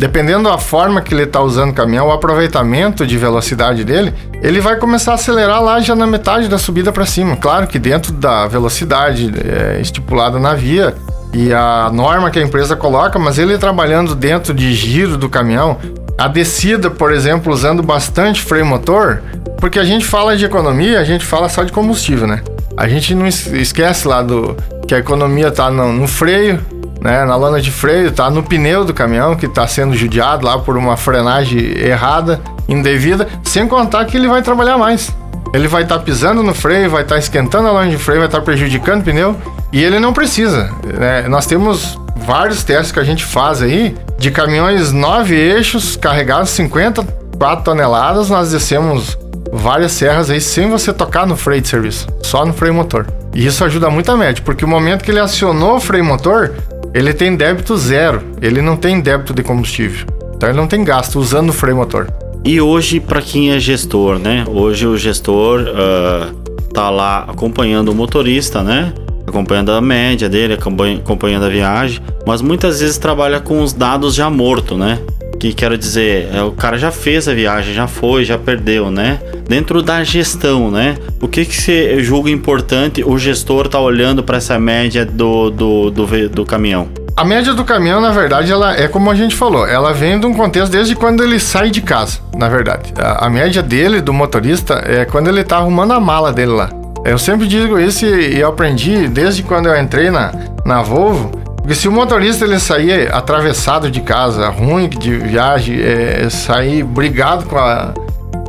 dependendo 0.05 0.51
da 0.51 0.59
forma 0.59 1.01
que 1.01 1.15
ele 1.15 1.23
está 1.23 1.41
usando 1.41 1.71
o 1.71 1.73
caminhão, 1.73 2.09
o 2.09 2.13
aproveitamento 2.13 3.07
de 3.07 3.17
velocidade 3.17 3.85
dele, 3.85 4.13
ele 4.43 4.61
vai 4.61 4.77
começar 4.77 5.13
a 5.13 5.15
acelerar 5.15 5.63
lá 5.63 5.81
já 5.81 5.97
na 5.97 6.07
metade 6.07 6.47
da 6.47 6.59
subida 6.59 6.93
para 6.93 7.07
cima. 7.07 7.37
Claro 7.37 7.67
que 7.67 7.79
dentro 7.79 8.13
da 8.13 8.47
velocidade 8.47 9.33
é, 9.43 9.81
estipulada 9.81 10.39
na 10.39 10.53
via 10.53 10.95
e 11.33 11.55
a 11.55 11.91
norma 11.91 12.31
que 12.31 12.39
a 12.39 12.43
empresa 12.43 12.77
coloca, 12.77 13.19
mas 13.19 13.39
ele 13.39 13.57
trabalhando 13.57 14.15
dentro 14.15 14.53
de 14.53 14.75
giro 14.75 15.17
do 15.17 15.27
caminhão, 15.27 15.79
a 16.19 16.29
descida, 16.29 16.91
por 16.91 17.11
exemplo, 17.11 17.51
usando 17.51 17.83
bastante 17.83 18.43
freio 18.43 18.67
motor, 18.67 19.23
porque 19.59 19.79
a 19.79 19.85
gente 19.85 20.05
fala 20.05 20.37
de 20.37 20.45
economia, 20.45 21.01
a 21.01 21.05
gente 21.05 21.25
fala 21.25 21.49
só 21.49 21.65
de 21.65 21.73
combustível, 21.73 22.27
né? 22.27 22.43
A 22.77 22.87
gente 22.87 23.15
não 23.15 23.27
esquece 23.27 24.07
lá 24.07 24.21
do 24.21 24.55
que 24.87 24.95
a 24.95 24.99
economia 24.99 25.49
está 25.49 25.71
no, 25.71 25.95
no 25.95 26.07
freio, 26.07 26.61
né, 27.05 27.23
na 27.27 27.37
lona 27.37 27.61
de 27.61 27.71
freio, 27.71 28.11
tá 28.11 28.31
no 28.31 28.43
pneu 28.43 28.83
do 28.83 28.95
caminhão 28.95 29.37
que 29.37 29.45
está 29.45 29.69
sendo 29.69 29.95
judiado 29.95 30.47
lá 30.47 30.59
por 30.59 30.75
uma 30.79 30.97
frenagem 30.97 31.61
errada, 31.61 32.41
indevida, 32.67 33.29
sem 33.43 33.69
contar 33.69 34.07
que 34.07 34.17
ele 34.17 34.27
vai 34.27 34.41
trabalhar 34.41 34.79
mais. 34.79 35.15
Ele 35.53 35.69
vai 35.69 35.83
estar 35.83 35.99
tá 35.99 36.03
pisando 36.03 36.43
no 36.43 36.55
freio, 36.55 36.89
vai 36.89 37.03
estar 37.03 37.17
tá 37.17 37.19
esquentando 37.19 37.69
a 37.69 37.73
lona 37.73 37.91
de 37.91 37.99
freio, 37.99 38.21
vai 38.21 38.29
estar 38.29 38.39
tá 38.39 38.45
prejudicando 38.45 39.03
o 39.03 39.05
pneu 39.05 39.37
e 39.71 39.85
ele 39.85 40.01
não 40.01 40.15
precisa. 40.15 40.71
Né? 40.99 41.29
Nós 41.29 41.45
temos 41.45 42.01
vários 42.17 42.65
testes 42.65 42.91
que 42.91 42.99
a 42.99 43.05
gente 43.05 43.23
faz 43.23 43.61
aí 43.61 43.95
de 44.19 44.31
caminhões 44.31 44.91
nove 44.91 45.35
eixos 45.35 45.97
carregados 45.97 46.49
54 46.51 47.65
toneladas, 47.65 48.31
nós 48.31 48.51
descemos 48.51 49.19
várias 49.53 49.93
serras 49.93 50.31
aí 50.31 50.41
sem 50.41 50.71
você 50.71 50.91
tocar 50.93 51.27
no 51.27 51.37
freio 51.37 51.61
de 51.61 51.69
serviço, 51.69 52.09
só 52.23 52.47
no 52.47 52.55
freio 52.55 52.73
motor. 52.73 53.07
E 53.35 53.45
isso 53.47 53.65
ajuda 53.65 53.91
muito 53.91 54.11
a 54.11 54.17
média, 54.17 54.43
porque 54.45 54.65
o 54.65 54.69
momento 54.69 55.05
que 55.05 55.11
ele 55.11 55.21
acionou 55.21 55.77
o 55.77 55.81
freio 55.81 56.05
motor, 56.05 56.53
ele 56.95 57.13
tem 57.13 57.35
débito 57.35 57.77
zero, 57.77 58.23
ele 58.41 58.63
não 58.63 58.77
tem 58.77 59.01
débito 59.01 59.35
de 59.35 59.43
combustível. 59.43 60.07
Então 60.37 60.49
ele 60.49 60.57
não 60.57 60.69
tem 60.69 60.85
gasto 60.85 61.19
usando 61.19 61.51
o 61.51 61.53
freio 61.53 61.77
motor. 61.77 62.09
E 62.45 62.61
hoje, 62.61 63.01
para 63.01 63.21
quem 63.21 63.51
é 63.51 63.59
gestor, 63.59 64.19
né? 64.19 64.45
Hoje 64.47 64.87
o 64.87 64.97
gestor 64.97 65.63
uh, 65.63 66.33
tá 66.73 66.91
lá 66.91 67.25
acompanhando 67.27 67.89
o 67.89 67.95
motorista, 67.95 68.63
né? 68.63 68.93
Acompanhando 69.27 69.73
a 69.73 69.81
média 69.81 70.29
dele, 70.29 70.55
acompanhando 70.55 71.45
a 71.45 71.49
viagem, 71.49 72.01
mas 72.25 72.41
muitas 72.41 72.79
vezes 72.79 72.97
trabalha 72.97 73.41
com 73.41 73.61
os 73.61 73.73
dados 73.73 74.15
já 74.15 74.31
morto, 74.31 74.77
né? 74.77 75.01
Que 75.39 75.53
quero 75.53 75.77
dizer, 75.77 76.29
é, 76.33 76.43
o 76.43 76.53
cara 76.53 76.79
já 76.79 76.91
fez 76.91 77.29
a 77.29 77.35
viagem, 77.35 77.75
já 77.75 77.87
foi, 77.87 78.25
já 78.25 78.39
perdeu, 78.39 78.91
né? 78.91 79.19
Dentro 79.49 79.83
da 79.83 80.03
gestão, 80.03 80.71
né? 80.71 80.97
O 81.21 81.29
que, 81.29 81.45
que 81.45 81.55
você 81.55 82.03
julga 82.03 82.31
importante 82.31 83.05
o 83.05 83.19
gestor 83.19 83.69
tá 83.69 83.79
olhando 83.79 84.23
para 84.23 84.39
essa 84.39 84.59
média 84.59 85.05
do, 85.05 85.51
do, 85.51 85.91
do, 85.91 86.29
do 86.29 86.45
caminhão? 86.45 86.89
A 87.17 87.25
média 87.25 87.55
do 87.55 87.65
caminhão, 87.65 88.01
na 88.01 88.11
verdade, 88.11 88.51
ela 88.51 88.75
é 88.77 88.89
como 88.89 89.09
a 89.09 89.15
gente 89.15 89.37
falou, 89.37 89.65
ela 89.67 89.93
vem 89.93 90.19
de 90.19 90.27
um 90.27 90.35
contexto 90.35 90.73
desde 90.73 90.97
quando 90.97 91.23
ele 91.23 91.39
sai 91.39 91.71
de 91.71 91.81
casa, 91.81 92.19
na 92.37 92.49
verdade. 92.49 92.93
A, 92.99 93.27
a 93.27 93.31
média 93.31 93.63
dele, 93.63 94.01
do 94.01 94.13
motorista, 94.13 94.83
é 94.85 95.05
quando 95.05 95.29
ele 95.29 95.45
tá 95.45 95.59
arrumando 95.59 95.93
a 95.93 96.01
mala 96.01 96.33
dele 96.33 96.51
lá. 96.53 96.71
Eu 97.05 97.17
sempre 97.19 97.47
digo 97.47 97.79
isso 97.79 98.05
e, 98.05 98.41
eu 98.41 98.49
aprendi 98.49 99.07
desde 99.07 99.43
quando 99.43 99.69
eu 99.69 99.81
entrei 99.81 100.11
na, 100.11 100.33
na 100.65 100.83
Volvo 100.83 101.44
Porque 101.65 101.75
se 101.75 101.89
o 101.89 101.93
motorista 101.93 102.45
ele 102.45 102.61
sair 102.61 103.11
atravessado 103.11 103.91
de 103.91 104.03
casa, 104.03 104.51
ruim 104.51 104.87
de 104.87 105.17
viagem, 105.17 105.81
é, 105.81 106.29
sair 106.29 106.85
brigado 106.85 107.47
com 107.47 107.57
a, 107.57 107.95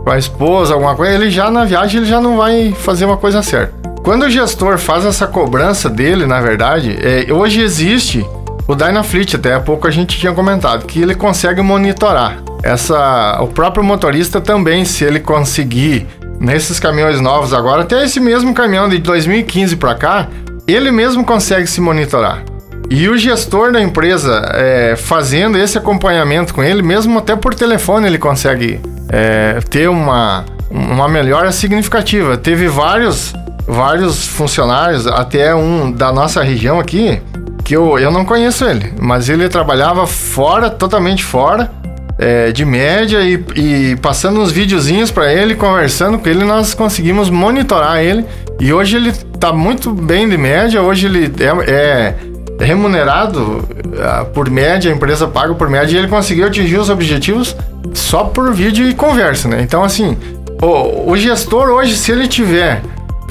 com 0.04 0.12
a 0.12 0.18
esposa, 0.18 0.74
alguma 0.74 0.98
coisa, 0.98 1.14
ele 1.14 1.32
já 1.32 1.50
na 1.50 1.64
viagem 1.64 2.02
ele 2.02 2.10
já 2.10 2.20
não 2.20 2.36
vai 2.36 2.74
fazer 2.74 3.06
uma 3.06 3.16
coisa 3.16 3.42
certa. 3.42 3.74
Quando 4.04 4.24
o 4.24 4.30
gestor 4.30 4.78
faz 4.78 5.06
essa 5.06 5.26
cobrança 5.26 5.90
dele, 5.90 6.26
na 6.26 6.42
verdade, 6.42 6.98
é, 7.02 7.32
hoje 7.32 7.62
existe 7.62 8.28
o 8.68 8.76
Dynafleet, 8.76 9.38
até 9.38 9.54
há 9.54 9.62
pouco 9.62 9.88
a 9.88 9.92
gente 9.92 10.20
tinha 10.20 10.34
comentado, 10.34 10.86
que 10.86 11.02
ele 11.02 11.16
consegue 11.16 11.62
monitorar. 11.62 12.44
Essa, 12.62 13.38
o 13.40 13.48
próprio 13.48 13.82
motorista 13.82 14.42
também, 14.42 14.84
se 14.84 15.06
ele 15.06 15.22
conseguir 15.22 16.06
nesses 16.38 16.82
caminhões 16.82 17.22
novos 17.22 17.54
agora, 17.54 17.84
até 17.84 18.04
esse 18.04 18.20
mesmo 18.20 18.54
caminhão 18.54 18.90
de 18.90 18.98
2015 18.98 19.78
para 19.78 19.96
cá, 19.96 20.28
ele 20.68 20.92
mesmo 20.92 21.24
consegue 21.24 21.66
se 21.66 21.80
monitorar. 21.80 22.44
E 22.90 23.10
o 23.10 23.18
gestor 23.18 23.72
da 23.72 23.82
empresa 23.82 24.42
é, 24.54 24.96
fazendo 24.96 25.58
esse 25.58 25.78
acompanhamento 25.78 26.54
com 26.54 26.64
ele, 26.64 26.82
mesmo 26.82 27.18
até 27.20 27.36
por 27.36 27.54
telefone, 27.54 28.08
ele 28.08 28.18
consegue 28.18 28.80
é, 29.10 29.60
ter 29.70 29.90
uma, 29.90 30.46
uma 30.70 31.08
melhora 31.08 31.52
significativa. 31.52 32.38
Teve 32.38 32.68
vários, 32.68 33.34
vários 33.68 34.28
funcionários, 34.28 35.08
até 35.08 35.56
um 35.56 35.92
da 35.92 36.12
nossa 36.12 36.44
região 36.44 36.80
aqui, 36.80 37.22
que 37.64 37.76
eu, 37.76 37.98
eu 37.98 38.12
não 38.12 38.24
conheço 38.24 38.64
ele, 38.66 38.94
mas 39.00 39.28
ele 39.28 39.50
trabalhava 39.50 40.06
fora, 40.06 40.70
totalmente 40.70 41.24
fora, 41.24 41.72
é, 42.18 42.52
de 42.52 42.64
média 42.64 43.20
e, 43.24 43.44
e, 43.56 43.96
passando 43.98 44.40
uns 44.40 44.52
videozinhos 44.52 45.12
para 45.12 45.34
ele, 45.34 45.56
conversando 45.56 46.18
com 46.18 46.30
ele, 46.30 46.46
nós 46.46 46.74
conseguimos 46.74 47.30
monitorar 47.30 48.02
ele. 48.02 48.26
E 48.60 48.72
hoje 48.72 48.96
ele 48.96 49.12
tá 49.40 49.52
muito 49.52 49.92
bem 49.92 50.30
de 50.30 50.38
média, 50.38 50.82
hoje 50.82 51.08
ele 51.08 51.34
é, 51.40 51.72
é 51.72 52.16
remunerado 52.60 53.42
uh, 53.42 54.26
por 54.34 54.50
média, 54.50 54.92
a 54.92 54.96
empresa 54.96 55.28
paga 55.28 55.54
por 55.54 55.70
média 55.70 55.96
e 55.96 55.98
ele 55.98 56.08
conseguiu 56.08 56.48
atingir 56.48 56.78
os 56.78 56.90
objetivos 56.90 57.56
só 57.94 58.24
por 58.24 58.54
vídeo 58.54 58.88
e 58.88 58.94
conversa, 58.94 59.48
né? 59.48 59.62
Então, 59.62 59.84
assim, 59.84 60.18
o, 60.62 61.12
o 61.12 61.18
gestor 61.18 61.70
hoje, 61.70 61.96
se 61.96 62.12
ele 62.12 62.28
tiver 62.28 62.82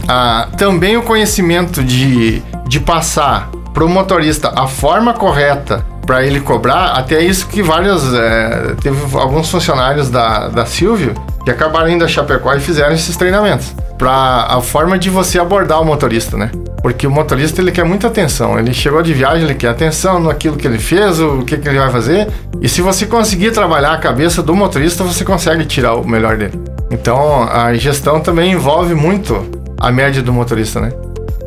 uh, 0.03 0.57
também 0.57 0.97
o 0.97 1.03
conhecimento 1.03 1.83
de, 1.83 2.43
de 2.67 2.81
passar 2.81 3.51
para 3.73 3.85
o 3.85 3.89
motorista 3.89 4.53
a 4.55 4.67
forma 4.67 5.13
correta 5.13 5.85
para 6.07 6.25
ele 6.25 6.41
cobrar, 6.41 6.93
até 6.93 7.21
isso 7.21 7.49
que 7.49 7.63
várias. 7.63 8.13
É, 8.15 8.75
teve 8.81 9.17
alguns 9.17 9.51
funcionários 9.51 10.11
da, 10.11 10.49
da 10.49 10.67
Silvio 10.67 11.15
que 11.45 11.51
acabaram 11.51 11.89
indo 11.89 12.05
a 12.05 12.09
Chapecó 12.09 12.55
e 12.55 12.61
fizeram 12.61 12.95
esses 12.95 13.17
treinamentos. 13.17 13.75
Para 13.99 14.47
a 14.49 14.61
forma 14.61 14.99
de 14.99 15.11
você 15.11 15.39
abordar 15.39 15.81
o 15.81 15.85
motorista, 15.85 16.37
né? 16.37 16.51
Porque 16.85 17.07
o 17.07 17.11
motorista 17.11 17.63
ele 17.63 17.73
quer 17.73 17.83
muita 17.83 18.09
atenção. 18.09 18.59
Ele 18.59 18.75
chegou 18.75 19.03
de 19.03 19.15
viagem, 19.15 19.45
ele 19.45 19.55
quer 19.55 19.69
atenção 19.69 20.21
naquilo 20.21 20.55
que 20.55 20.67
ele 20.67 20.79
fez, 20.79 21.19
o 21.19 21.39
que, 21.39 21.57
que 21.57 21.67
ele 21.67 21.79
vai 21.79 21.91
fazer. 21.91 22.29
E 22.61 22.69
se 22.69 22.83
você 22.83 23.07
conseguir 23.07 23.53
trabalhar 23.53 23.95
a 23.95 23.97
cabeça 23.97 24.43
do 24.43 24.55
motorista, 24.55 25.03
você 25.03 25.25
consegue 25.25 25.65
tirar 25.65 25.95
o 25.95 26.07
melhor 26.07 26.37
dele. 26.37 26.61
Então 26.91 27.45
a 27.45 27.73
gestão 27.73 28.21
também 28.21 28.53
envolve 28.53 28.95
muito 28.95 29.47
a 29.81 29.91
média 29.91 30.21
do 30.21 30.31
motorista, 30.31 30.79
né? 30.79 30.93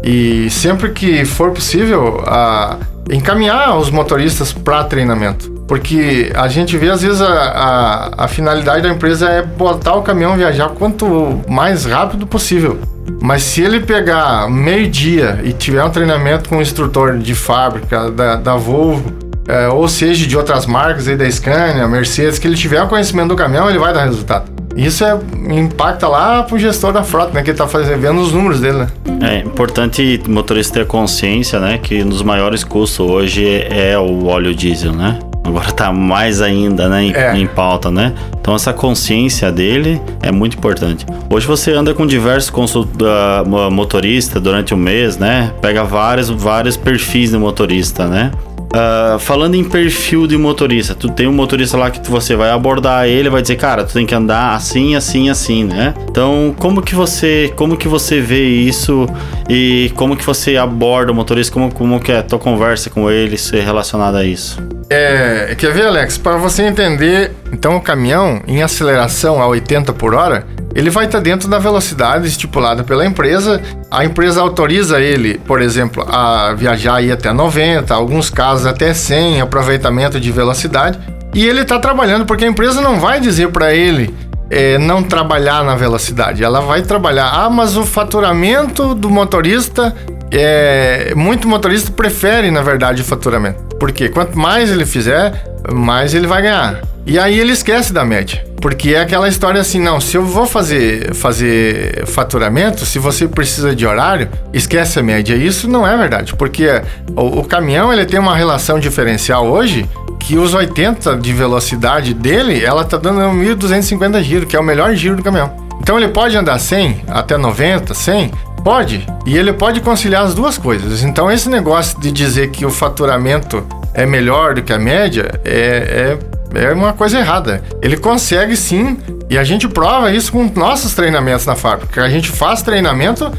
E 0.03 0.49
sempre 0.49 0.89
que 0.89 1.23
for 1.23 1.51
possível, 1.51 2.23
a, 2.25 2.77
encaminhar 3.07 3.77
os 3.77 3.91
motoristas 3.91 4.51
para 4.51 4.85
treinamento. 4.85 5.56
Porque 5.67 6.31
a 6.33 6.47
gente 6.47 6.77
vê, 6.77 6.89
às 6.89 7.01
vezes, 7.01 7.21
a, 7.21 7.27
a, 7.27 8.25
a, 8.25 8.27
finalidade 8.27 8.83
da 8.83 8.89
empresa 8.89 9.27
é 9.29 9.41
botar 9.43 9.95
o 9.95 10.01
caminhão 10.01 10.37
viajar 10.37 10.69
quanto 10.69 11.41
mais 11.47 11.83
rápido 11.85 12.25
possível. 12.25 12.79
Mas 13.21 13.43
se 13.43 13.61
ele 13.61 13.81
pegar 13.81 14.49
meio-dia 14.49 15.41
e 15.43 15.51
tiver 15.51 15.83
um 15.83 15.89
treinamento 15.89 16.47
com 16.47 16.57
um 16.57 16.61
instrutor 16.61 17.17
de 17.17 17.35
fábrica, 17.35 18.09
da, 18.09 18.35
da 18.37 18.55
Volvo, 18.55 19.11
é, 19.47 19.67
ou 19.67 19.87
seja, 19.87 20.25
de 20.25 20.37
outras 20.37 20.65
marcas 20.65 21.07
aí 21.07 21.17
da 21.17 21.29
Scania, 21.29 21.87
Mercedes, 21.87 22.39
que 22.39 22.47
ele 22.47 22.55
tiver 22.55 22.81
o 22.81 22.87
conhecimento 22.87 23.29
do 23.29 23.35
caminhão, 23.35 23.69
ele 23.69 23.79
vai 23.79 23.93
dar 23.93 24.05
resultado. 24.05 24.57
Isso 24.75 25.03
é, 25.03 25.17
impacta 25.49 26.07
lá 26.07 26.43
pro 26.43 26.59
gestor 26.59 26.93
da 26.93 27.03
frota, 27.03 27.33
né? 27.33 27.41
Que 27.41 27.49
ele 27.49 27.57
tá 27.57 27.67
fazendo, 27.67 27.99
vendo 27.99 28.21
os 28.21 28.31
números 28.31 28.61
dele, 28.61 28.77
né? 28.77 28.87
É 29.21 29.39
importante 29.39 30.21
o 30.25 30.29
motorista 30.29 30.75
ter 30.75 30.85
consciência, 30.85 31.59
né? 31.59 31.79
Que 31.79 32.03
dos 32.03 32.21
maiores 32.21 32.63
custos 32.63 32.99
hoje 32.99 33.65
é 33.69 33.97
o 33.97 34.27
óleo 34.27 34.53
diesel, 34.53 34.93
né? 34.93 35.17
Agora 35.47 35.71
tá 35.71 35.93
mais 35.93 36.41
ainda, 36.41 36.89
né, 36.89 37.03
em, 37.03 37.13
é. 37.13 37.37
em, 37.37 37.47
pauta, 37.47 37.89
né? 37.89 38.13
Então 38.41 38.53
essa 38.53 38.73
consciência 38.73 39.49
dele 39.49 40.01
é 40.21 40.29
muito 40.29 40.57
importante. 40.57 41.05
Hoje 41.29 41.47
você 41.47 41.71
anda 41.71 41.93
com 41.93 42.05
diversos 42.05 42.75
uh, 42.75 43.71
motoristas 43.71 44.41
durante 44.41 44.73
um 44.73 44.77
mês, 44.77 45.17
né? 45.17 45.53
Pega 45.61 45.85
vários, 45.85 46.29
vários 46.29 46.75
perfis 46.75 47.31
de 47.31 47.37
motorista, 47.37 48.07
né? 48.07 48.31
Uh, 48.67 49.17
falando 49.19 49.55
em 49.55 49.63
perfil 49.63 50.27
de 50.27 50.37
motorista, 50.37 50.93
tu 50.93 51.07
tem 51.07 51.25
um 51.25 51.31
motorista 51.31 51.77
lá 51.77 51.89
que 51.89 52.11
você 52.11 52.35
vai 52.35 52.51
abordar 52.51 53.07
ele, 53.07 53.29
vai 53.29 53.41
dizer, 53.41 53.55
cara, 53.55 53.85
tu 53.85 53.93
tem 53.93 54.05
que 54.05 54.13
andar 54.13 54.53
assim, 54.53 54.95
assim, 54.95 55.29
assim, 55.29 55.63
né? 55.63 55.93
Então, 56.09 56.53
como 56.59 56.81
que 56.81 56.93
você, 56.93 57.53
como 57.55 57.77
que 57.77 57.87
você 57.87 58.19
vê 58.19 58.45
isso 58.45 59.07
e 59.49 59.89
como 59.95 60.17
que 60.17 60.25
você 60.25 60.57
aborda 60.57 61.13
o 61.13 61.15
motorista, 61.15 61.53
como, 61.53 61.73
como 61.73 61.99
que 62.01 62.11
é 62.11 62.17
a 62.17 62.23
tua 62.23 62.37
conversa 62.37 62.89
com 62.89 63.09
ele 63.09 63.37
ser 63.37 63.61
relacionada 63.61 64.17
a 64.17 64.25
isso? 64.25 64.61
É, 64.89 65.53
quer 65.57 65.73
ver, 65.73 65.87
Alex? 65.87 66.17
Para 66.17 66.37
você 66.37 66.63
entender, 66.63 67.31
então 67.51 67.75
o 67.75 67.81
caminhão 67.81 68.41
em 68.47 68.63
aceleração 68.63 69.41
a 69.41 69.47
80 69.47 69.91
por 69.93 70.13
hora, 70.13 70.47
ele 70.73 70.89
vai 70.89 71.05
estar 71.05 71.17
tá 71.17 71.23
dentro 71.23 71.49
da 71.49 71.59
velocidade 71.59 72.27
estipulada 72.27 72.83
pela 72.83 73.05
empresa. 73.05 73.61
A 73.91 74.05
empresa 74.05 74.41
autoriza 74.41 75.01
ele, 75.01 75.39
por 75.39 75.61
exemplo, 75.61 76.05
a 76.07 76.53
viajar 76.53 76.95
aí 76.95 77.11
até 77.11 77.33
90, 77.33 77.93
alguns 77.93 78.29
casos 78.29 78.65
até 78.65 78.93
100, 78.93 79.41
aproveitamento 79.41 80.19
de 80.19 80.31
velocidade. 80.31 80.99
E 81.33 81.45
ele 81.45 81.61
está 81.61 81.77
trabalhando 81.79 82.25
porque 82.25 82.45
a 82.45 82.47
empresa 82.47 82.81
não 82.81 82.99
vai 82.99 83.19
dizer 83.19 83.49
para 83.49 83.73
ele 83.73 84.13
é, 84.49 84.77
não 84.77 85.03
trabalhar 85.03 85.63
na 85.63 85.75
velocidade. 85.75 86.43
Ela 86.43 86.61
vai 86.61 86.81
trabalhar. 86.81 87.29
Ah, 87.33 87.49
mas 87.49 87.75
o 87.75 87.83
faturamento 87.83 88.95
do 88.95 89.09
motorista 89.09 89.93
é 90.31 91.13
muito 91.15 91.47
motorista 91.47 91.91
prefere, 91.91 92.51
na 92.51 92.61
verdade, 92.61 93.01
o 93.01 93.05
faturamento. 93.05 93.75
Porque 93.79 94.09
quanto 94.09 94.37
mais 94.37 94.71
ele 94.71 94.85
fizer, 94.85 95.43
mais 95.73 96.13
ele 96.13 96.27
vai 96.27 96.41
ganhar. 96.41 96.81
E 97.05 97.17
aí 97.17 97.39
ele 97.39 97.53
esquece 97.53 97.93
da 97.93 98.03
média. 98.03 98.45
Porque 98.61 98.95
é 98.95 99.01
aquela 99.01 99.29
história 99.29 99.61
assim, 99.61 99.79
não, 99.79 100.01
se 100.01 100.17
eu 100.17 100.25
vou 100.25 100.45
fazer, 100.45 101.13
fazer 101.13 102.05
faturamento, 102.07 102.85
se 102.85 102.99
você 102.99 103.27
precisa 103.27 103.75
de 103.75 103.85
horário, 103.85 104.29
esquece 104.51 104.99
a 104.99 105.03
média. 105.03 105.35
Isso 105.35 105.69
não 105.69 105.87
é 105.87 105.95
verdade, 105.95 106.35
porque 106.35 106.81
o, 107.15 107.39
o 107.39 107.43
caminhão 107.45 107.93
ele 107.93 108.05
tem 108.05 108.19
uma 108.19 108.35
relação 108.35 108.79
diferencial 108.79 109.47
hoje 109.47 109.87
que 110.19 110.37
os 110.37 110.53
80 110.53 111.15
de 111.17 111.31
velocidade 111.31 112.13
dele, 112.13 112.65
ela 112.65 112.83
tá 112.83 112.97
dando 112.97 113.21
1.250 113.21 114.21
giros, 114.23 114.49
que 114.49 114.55
é 114.55 114.59
o 114.59 114.63
melhor 114.63 114.93
giro 114.95 115.15
do 115.15 115.23
caminhão. 115.23 115.55
Então 115.79 115.97
ele 115.97 116.09
pode 116.09 116.35
andar 116.35 116.59
100 116.59 117.03
até 117.07 117.37
90, 117.37 117.93
100, 117.93 118.31
pode, 118.67 119.07
e 119.25 119.37
ele 119.37 119.53
pode 119.53 119.79
conciliar 119.79 120.23
as 120.23 120.35
duas 120.35 120.57
coisas. 120.57 121.01
Então 121.01 121.31
esse 121.31 121.47
negócio 121.47 121.97
de 122.01 122.11
dizer 122.11 122.51
que 122.51 122.65
o 122.65 122.69
faturamento 122.69 123.65
é 123.93 124.05
melhor 124.05 124.55
do 124.55 124.61
que 124.61 124.73
a 124.73 124.77
média 124.77 125.39
é, 125.45 126.17
é 126.19 126.37
é 126.53 126.73
uma 126.73 126.91
coisa 126.91 127.19
errada. 127.19 127.61
Ele 127.81 127.95
consegue 127.95 128.57
sim, 128.57 128.97
e 129.29 129.37
a 129.37 129.43
gente 129.43 129.67
prova 129.67 130.11
isso 130.11 130.31
com 130.31 130.51
nossos 130.55 130.93
treinamentos 130.93 131.45
na 131.45 131.55
fábrica. 131.55 132.03
A 132.03 132.09
gente 132.09 132.29
faz 132.29 132.61
treinamento 132.61 133.31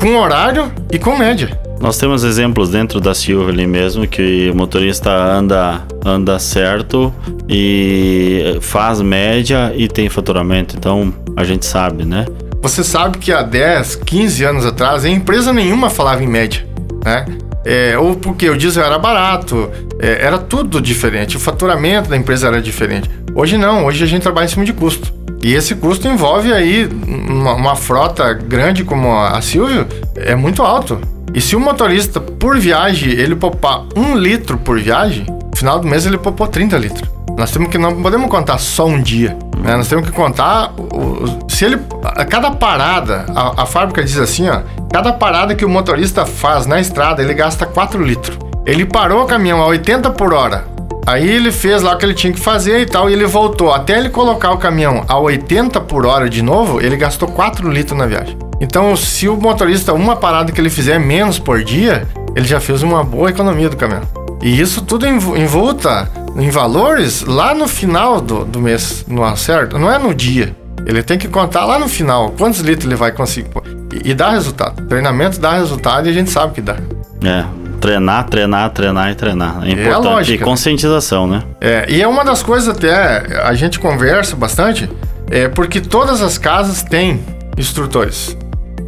com 0.00 0.18
horário 0.18 0.70
e 0.92 0.98
com 0.98 1.16
média. 1.16 1.58
Nós 1.80 1.98
temos 1.98 2.22
exemplos 2.22 2.70
dentro 2.70 3.00
da 3.00 3.14
Silva 3.14 3.50
ali 3.50 3.66
mesmo 3.66 4.06
que 4.06 4.50
o 4.52 4.56
motorista 4.56 5.10
anda 5.10 5.82
anda 6.04 6.38
certo 6.38 7.12
e 7.48 8.58
faz 8.60 9.00
média 9.00 9.72
e 9.76 9.88
tem 9.88 10.08
faturamento. 10.08 10.76
Então 10.76 11.12
a 11.36 11.42
gente 11.42 11.66
sabe, 11.66 12.04
né? 12.04 12.24
Você 12.62 12.82
sabe 12.82 13.18
que 13.18 13.32
há 13.32 13.42
10, 13.42 13.96
15 13.96 14.44
anos 14.44 14.66
atrás, 14.66 15.04
a 15.04 15.08
empresa 15.08 15.52
nenhuma 15.52 15.90
falava 15.90 16.22
em 16.22 16.26
média, 16.26 16.66
né? 17.04 17.24
É, 17.64 17.98
ou 17.98 18.14
porque 18.14 18.48
o 18.48 18.56
diesel 18.56 18.84
era 18.84 18.98
barato, 18.98 19.70
é, 19.98 20.24
era 20.24 20.38
tudo 20.38 20.80
diferente, 20.80 21.36
o 21.36 21.40
faturamento 21.40 22.08
da 22.08 22.16
empresa 22.16 22.46
era 22.46 22.62
diferente. 22.62 23.10
Hoje 23.34 23.58
não, 23.58 23.84
hoje 23.84 24.04
a 24.04 24.06
gente 24.06 24.22
trabalha 24.22 24.44
em 24.44 24.48
cima 24.48 24.64
de 24.64 24.72
custo. 24.72 25.12
E 25.42 25.52
esse 25.52 25.74
custo 25.74 26.08
envolve 26.08 26.52
aí 26.52 26.88
uma, 27.06 27.54
uma 27.54 27.76
frota 27.76 28.32
grande 28.32 28.84
como 28.84 29.16
a 29.16 29.40
Silvio, 29.40 29.86
é 30.16 30.34
muito 30.34 30.62
alto. 30.62 31.00
E 31.34 31.40
se 31.40 31.54
o 31.54 31.60
motorista, 31.60 32.20
por 32.20 32.58
viagem, 32.58 33.10
ele 33.10 33.36
poupar 33.36 33.84
um 33.94 34.16
litro 34.16 34.56
por 34.56 34.80
viagem, 34.80 35.26
no 35.28 35.56
final 35.56 35.78
do 35.78 35.86
mês 35.86 36.06
ele 36.06 36.18
poupou 36.18 36.46
30 36.46 36.78
litros. 36.78 37.15
Nós 37.36 37.50
temos 37.50 37.68
que 37.68 37.76
não 37.76 38.02
podemos 38.02 38.30
contar 38.30 38.58
só 38.58 38.86
um 38.86 39.00
dia. 39.00 39.36
Né? 39.58 39.76
Nós 39.76 39.88
temos 39.88 40.08
que 40.08 40.12
contar 40.14 40.72
o, 40.78 41.38
se 41.48 41.64
ele 41.64 41.80
a 42.02 42.24
cada 42.24 42.50
parada 42.50 43.26
a, 43.34 43.62
a, 43.62 43.66
fábrica 43.66 44.02
diz 44.02 44.18
assim, 44.18 44.48
ó, 44.48 44.60
cada 44.92 45.12
parada 45.12 45.54
que 45.54 45.64
o 45.64 45.68
motorista 45.68 46.24
faz 46.24 46.66
na 46.66 46.80
estrada 46.80 47.22
ele 47.22 47.34
gasta 47.34 47.66
4 47.66 48.02
litros. 48.02 48.38
Ele 48.64 48.84
parou 48.84 49.22
o 49.22 49.26
caminhão 49.26 49.62
a 49.62 49.66
80 49.66 50.10
por 50.10 50.32
hora. 50.32 50.64
Aí 51.06 51.28
ele 51.28 51.52
fez 51.52 51.82
lá 51.82 51.94
o 51.94 51.98
que 51.98 52.04
ele 52.04 52.14
tinha 52.14 52.32
que 52.32 52.40
fazer 52.40 52.80
e 52.80 52.86
tal, 52.86 53.08
e 53.08 53.12
ele 53.12 53.26
voltou. 53.26 53.72
Até 53.72 53.96
ele 53.96 54.10
colocar 54.10 54.50
o 54.50 54.58
caminhão 54.58 55.04
a 55.06 55.16
80 55.18 55.80
por 55.82 56.04
hora 56.04 56.28
de 56.28 56.42
novo, 56.42 56.80
ele 56.80 56.96
gastou 56.96 57.28
4 57.28 57.70
litros 57.70 57.96
na 57.96 58.06
viagem. 58.06 58.36
Então, 58.60 58.96
se 58.96 59.28
o 59.28 59.36
motorista, 59.36 59.92
uma 59.92 60.16
parada 60.16 60.50
que 60.50 60.60
ele 60.60 60.70
fizer 60.70 60.98
menos 60.98 61.38
por 61.38 61.62
dia, 61.62 62.08
ele 62.34 62.46
já 62.46 62.58
fez 62.58 62.82
uma 62.82 63.04
boa 63.04 63.30
economia 63.30 63.68
do 63.68 63.76
caminhão. 63.76 64.02
E 64.42 64.60
isso 64.60 64.82
tudo 64.82 65.06
envolta 65.06 66.10
em 66.38 66.50
valores 66.50 67.22
lá 67.22 67.54
no 67.54 67.66
final 67.66 68.20
do, 68.20 68.44
do 68.44 68.60
mês, 68.60 69.04
no 69.08 69.36
certo? 69.36 69.78
Não 69.78 69.90
é 69.90 69.98
no 69.98 70.14
dia. 70.14 70.54
Ele 70.84 71.02
tem 71.02 71.18
que 71.18 71.28
contar 71.28 71.64
lá 71.64 71.78
no 71.78 71.88
final 71.88 72.30
quantos 72.30 72.60
litros 72.60 72.86
ele 72.86 72.94
vai 72.94 73.10
conseguir. 73.10 73.48
E, 73.92 74.10
e 74.10 74.14
dá 74.14 74.30
resultado. 74.30 74.86
treinamento 74.86 75.40
dá 75.40 75.52
resultado 75.52 76.06
e 76.06 76.10
a 76.10 76.12
gente 76.12 76.30
sabe 76.30 76.54
que 76.54 76.60
dá. 76.60 76.76
É, 77.24 77.44
treinar, 77.80 78.24
treinar, 78.24 78.70
treinar 78.70 79.10
e 79.10 79.14
treinar. 79.14 79.62
É, 79.62 79.68
é 79.68 79.72
importante. 79.72 80.06
É 80.06 80.10
lógica. 80.10 80.44
E 80.44 80.46
conscientização, 80.46 81.26
né? 81.26 81.42
É, 81.60 81.86
e 81.88 82.02
é 82.02 82.06
uma 82.06 82.24
das 82.24 82.42
coisas 82.42 82.68
até 82.68 83.40
a 83.42 83.54
gente 83.54 83.80
conversa 83.80 84.36
bastante, 84.36 84.88
é 85.30 85.48
porque 85.48 85.80
todas 85.80 86.22
as 86.22 86.38
casas 86.38 86.82
têm 86.82 87.20
instrutores. 87.56 88.36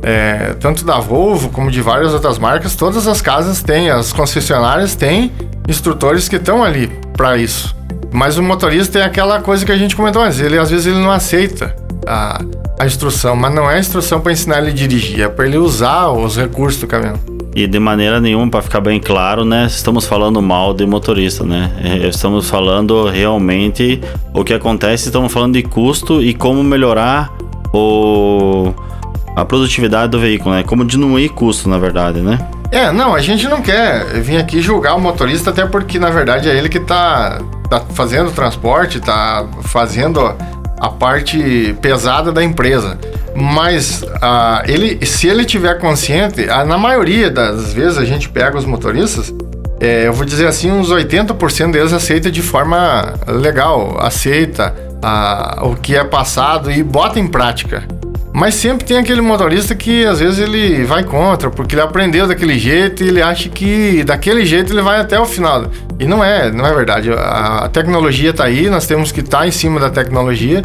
É, 0.02 0.54
tanto 0.60 0.84
da 0.84 1.00
Volvo 1.00 1.48
como 1.48 1.70
de 1.70 1.80
várias 1.80 2.14
outras 2.14 2.38
marcas, 2.38 2.76
todas 2.76 3.08
as 3.08 3.20
casas 3.20 3.62
têm, 3.62 3.90
as 3.90 4.12
concessionárias 4.12 4.94
têm 4.94 5.32
instrutores 5.68 6.28
que 6.28 6.36
estão 6.36 6.64
ali 6.64 6.90
para 7.12 7.36
isso. 7.36 7.76
Mas 8.10 8.38
o 8.38 8.42
motorista 8.42 8.94
tem 8.94 9.02
aquela 9.02 9.40
coisa 9.40 9.64
que 9.64 9.70
a 9.70 9.76
gente 9.76 9.94
comentou 9.94 10.22
antes, 10.22 10.40
ele 10.40 10.58
às 10.58 10.70
vezes 10.70 10.86
ele 10.86 10.98
não 10.98 11.10
aceita 11.10 11.76
a, 12.06 12.42
a 12.78 12.86
instrução, 12.86 13.36
mas 13.36 13.54
não 13.54 13.70
é 13.70 13.78
instrução 13.78 14.20
para 14.20 14.32
ensinar 14.32 14.58
ele 14.58 14.70
a 14.70 14.72
dirigir, 14.72 15.20
é 15.20 15.28
para 15.28 15.46
ele 15.46 15.58
usar 15.58 16.08
os 16.08 16.36
recursos 16.36 16.80
do 16.80 16.86
caminhão. 16.86 17.18
E 17.54 17.66
de 17.66 17.78
maneira 17.78 18.20
nenhuma, 18.20 18.48
para 18.48 18.62
ficar 18.62 18.80
bem 18.80 19.00
claro, 19.00 19.44
né? 19.44 19.66
Estamos 19.66 20.06
falando 20.06 20.40
mal 20.40 20.72
de 20.72 20.86
motorista, 20.86 21.44
né? 21.44 21.72
É, 21.82 22.08
estamos 22.08 22.48
falando 22.48 23.08
realmente 23.08 24.00
o 24.32 24.44
que 24.44 24.54
acontece, 24.54 25.06
estamos 25.06 25.32
falando 25.32 25.54
de 25.54 25.62
custo 25.62 26.22
e 26.22 26.32
como 26.34 26.62
melhorar 26.62 27.32
o, 27.74 28.72
a 29.34 29.44
produtividade 29.44 30.12
do 30.12 30.20
veículo, 30.20 30.54
né? 30.54 30.62
Como 30.62 30.84
diminuir 30.84 31.30
custo, 31.30 31.68
na 31.68 31.78
verdade, 31.78 32.20
né? 32.20 32.38
É, 32.70 32.92
não, 32.92 33.14
a 33.14 33.20
gente 33.20 33.48
não 33.48 33.62
quer 33.62 34.04
vir 34.20 34.36
aqui 34.36 34.60
julgar 34.60 34.94
o 34.94 35.00
motorista, 35.00 35.50
até 35.50 35.64
porque 35.64 35.98
na 35.98 36.10
verdade 36.10 36.50
é 36.50 36.56
ele 36.56 36.68
que 36.68 36.80
tá, 36.80 37.40
tá 37.68 37.80
fazendo 37.94 38.28
o 38.28 38.32
transporte, 38.32 39.00
tá 39.00 39.46
fazendo 39.62 40.34
a 40.78 40.88
parte 40.88 41.76
pesada 41.80 42.30
da 42.30 42.44
empresa. 42.44 42.98
Mas 43.34 44.02
uh, 44.02 44.62
ele, 44.66 45.04
se 45.06 45.28
ele 45.28 45.44
tiver 45.44 45.78
consciente, 45.78 46.42
uh, 46.42 46.66
na 46.66 46.76
maioria 46.76 47.30
das 47.30 47.72
vezes 47.72 47.98
a 47.98 48.04
gente 48.04 48.28
pega 48.28 48.56
os 48.58 48.64
motoristas, 48.64 49.32
é, 49.80 50.06
eu 50.06 50.12
vou 50.12 50.26
dizer 50.26 50.46
assim, 50.46 50.70
uns 50.70 50.90
80% 50.90 51.70
deles 51.70 51.92
aceita 51.92 52.30
de 52.30 52.42
forma 52.42 53.14
legal, 53.28 53.96
aceita 54.00 54.74
uh, 55.02 55.68
o 55.68 55.76
que 55.76 55.96
é 55.96 56.04
passado 56.04 56.70
e 56.70 56.82
bota 56.82 57.20
em 57.20 57.28
prática. 57.28 57.84
Mas 58.38 58.54
sempre 58.54 58.86
tem 58.86 58.96
aquele 58.96 59.20
motorista 59.20 59.74
que 59.74 60.06
às 60.06 60.20
vezes 60.20 60.38
ele 60.38 60.84
vai 60.84 61.02
contra, 61.02 61.50
porque 61.50 61.74
ele 61.74 61.82
aprendeu 61.82 62.24
daquele 62.24 62.56
jeito 62.56 63.02
e 63.02 63.08
ele 63.08 63.20
acha 63.20 63.48
que 63.48 64.04
daquele 64.04 64.46
jeito 64.46 64.72
ele 64.72 64.80
vai 64.80 65.00
até 65.00 65.18
o 65.18 65.26
final. 65.26 65.64
E 65.98 66.06
não 66.06 66.22
é, 66.22 66.48
não 66.48 66.64
é 66.64 66.72
verdade. 66.72 67.10
A, 67.10 67.68
tecnologia 67.72 68.30
está 68.30 68.44
aí, 68.44 68.70
nós 68.70 68.86
temos 68.86 69.10
que 69.10 69.18
estar 69.18 69.38
tá 69.38 69.48
em 69.48 69.50
cima 69.50 69.80
da 69.80 69.90
tecnologia, 69.90 70.62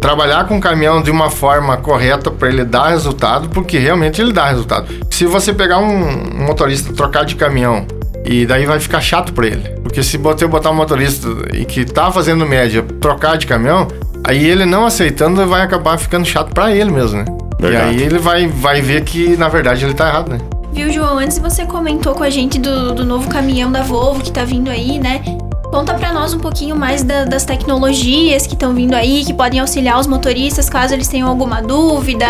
trabalhar 0.00 0.46
com 0.46 0.56
o 0.56 0.60
caminhão 0.60 1.02
de 1.02 1.10
uma 1.10 1.28
forma 1.28 1.76
correta 1.76 2.30
para 2.30 2.48
ele 2.48 2.64
dar 2.64 2.90
resultado, 2.90 3.48
porque 3.48 3.76
realmente 3.76 4.22
ele 4.22 4.32
dá 4.32 4.46
resultado. 4.48 4.86
Se 5.10 5.26
você 5.26 5.52
pegar 5.52 5.78
um 5.78 6.46
motorista, 6.46 6.92
trocar 6.92 7.24
de 7.24 7.34
caminhão, 7.34 7.88
e 8.24 8.46
daí 8.46 8.66
vai 8.66 8.78
ficar 8.78 9.00
chato 9.00 9.32
para 9.32 9.46
ele. 9.46 9.68
Porque 9.82 10.02
se 10.02 10.16
você 10.16 10.46
botar 10.46 10.70
um 10.70 10.74
motorista 10.74 11.28
e 11.54 11.64
que 11.64 11.84
tá 11.84 12.10
fazendo 12.10 12.44
média, 12.44 12.84
trocar 13.00 13.36
de 13.38 13.46
caminhão, 13.46 13.88
Aí 14.26 14.44
ele 14.44 14.66
não 14.66 14.84
aceitando 14.84 15.46
vai 15.46 15.62
acabar 15.62 15.96
ficando 15.98 16.26
chato 16.26 16.52
para 16.52 16.74
ele 16.74 16.90
mesmo, 16.90 17.18
né? 17.18 17.24
Verdade. 17.60 17.96
E 17.96 18.00
aí 18.00 18.02
ele 18.02 18.18
vai, 18.18 18.48
vai 18.48 18.82
ver 18.82 19.04
que 19.04 19.36
na 19.36 19.48
verdade 19.48 19.84
ele 19.84 19.94
tá 19.94 20.08
errado, 20.08 20.30
né? 20.30 20.38
Viu, 20.72 20.90
João? 20.90 21.18
Antes 21.18 21.38
você 21.38 21.64
comentou 21.64 22.12
com 22.12 22.24
a 22.24 22.28
gente 22.28 22.58
do, 22.58 22.92
do 22.92 23.04
novo 23.04 23.28
caminhão 23.28 23.70
da 23.70 23.82
Volvo 23.82 24.20
que 24.20 24.32
tá 24.32 24.44
vindo 24.44 24.68
aí, 24.68 24.98
né? 24.98 25.22
Conta 25.70 25.94
para 25.94 26.12
nós 26.12 26.34
um 26.34 26.40
pouquinho 26.40 26.74
mais 26.74 27.04
da, 27.04 27.24
das 27.24 27.44
tecnologias 27.44 28.48
que 28.48 28.54
estão 28.54 28.74
vindo 28.74 28.94
aí, 28.94 29.24
que 29.24 29.32
podem 29.32 29.60
auxiliar 29.60 30.00
os 30.00 30.08
motoristas 30.08 30.68
caso 30.68 30.92
eles 30.92 31.06
tenham 31.06 31.28
alguma 31.28 31.62
dúvida, 31.62 32.26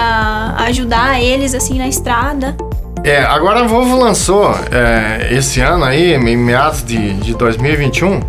ajudar 0.58 1.22
eles 1.22 1.54
assim 1.54 1.78
na 1.78 1.88
estrada. 1.88 2.54
É, 3.02 3.22
agora 3.22 3.60
a 3.60 3.66
Volvo 3.66 3.96
lançou 3.96 4.54
é, 4.70 5.32
esse 5.32 5.60
ano 5.60 5.84
aí, 5.84 6.12
em 6.12 6.36
meados 6.36 6.84
de, 6.84 7.14
de 7.14 7.34
2021, 7.34 8.20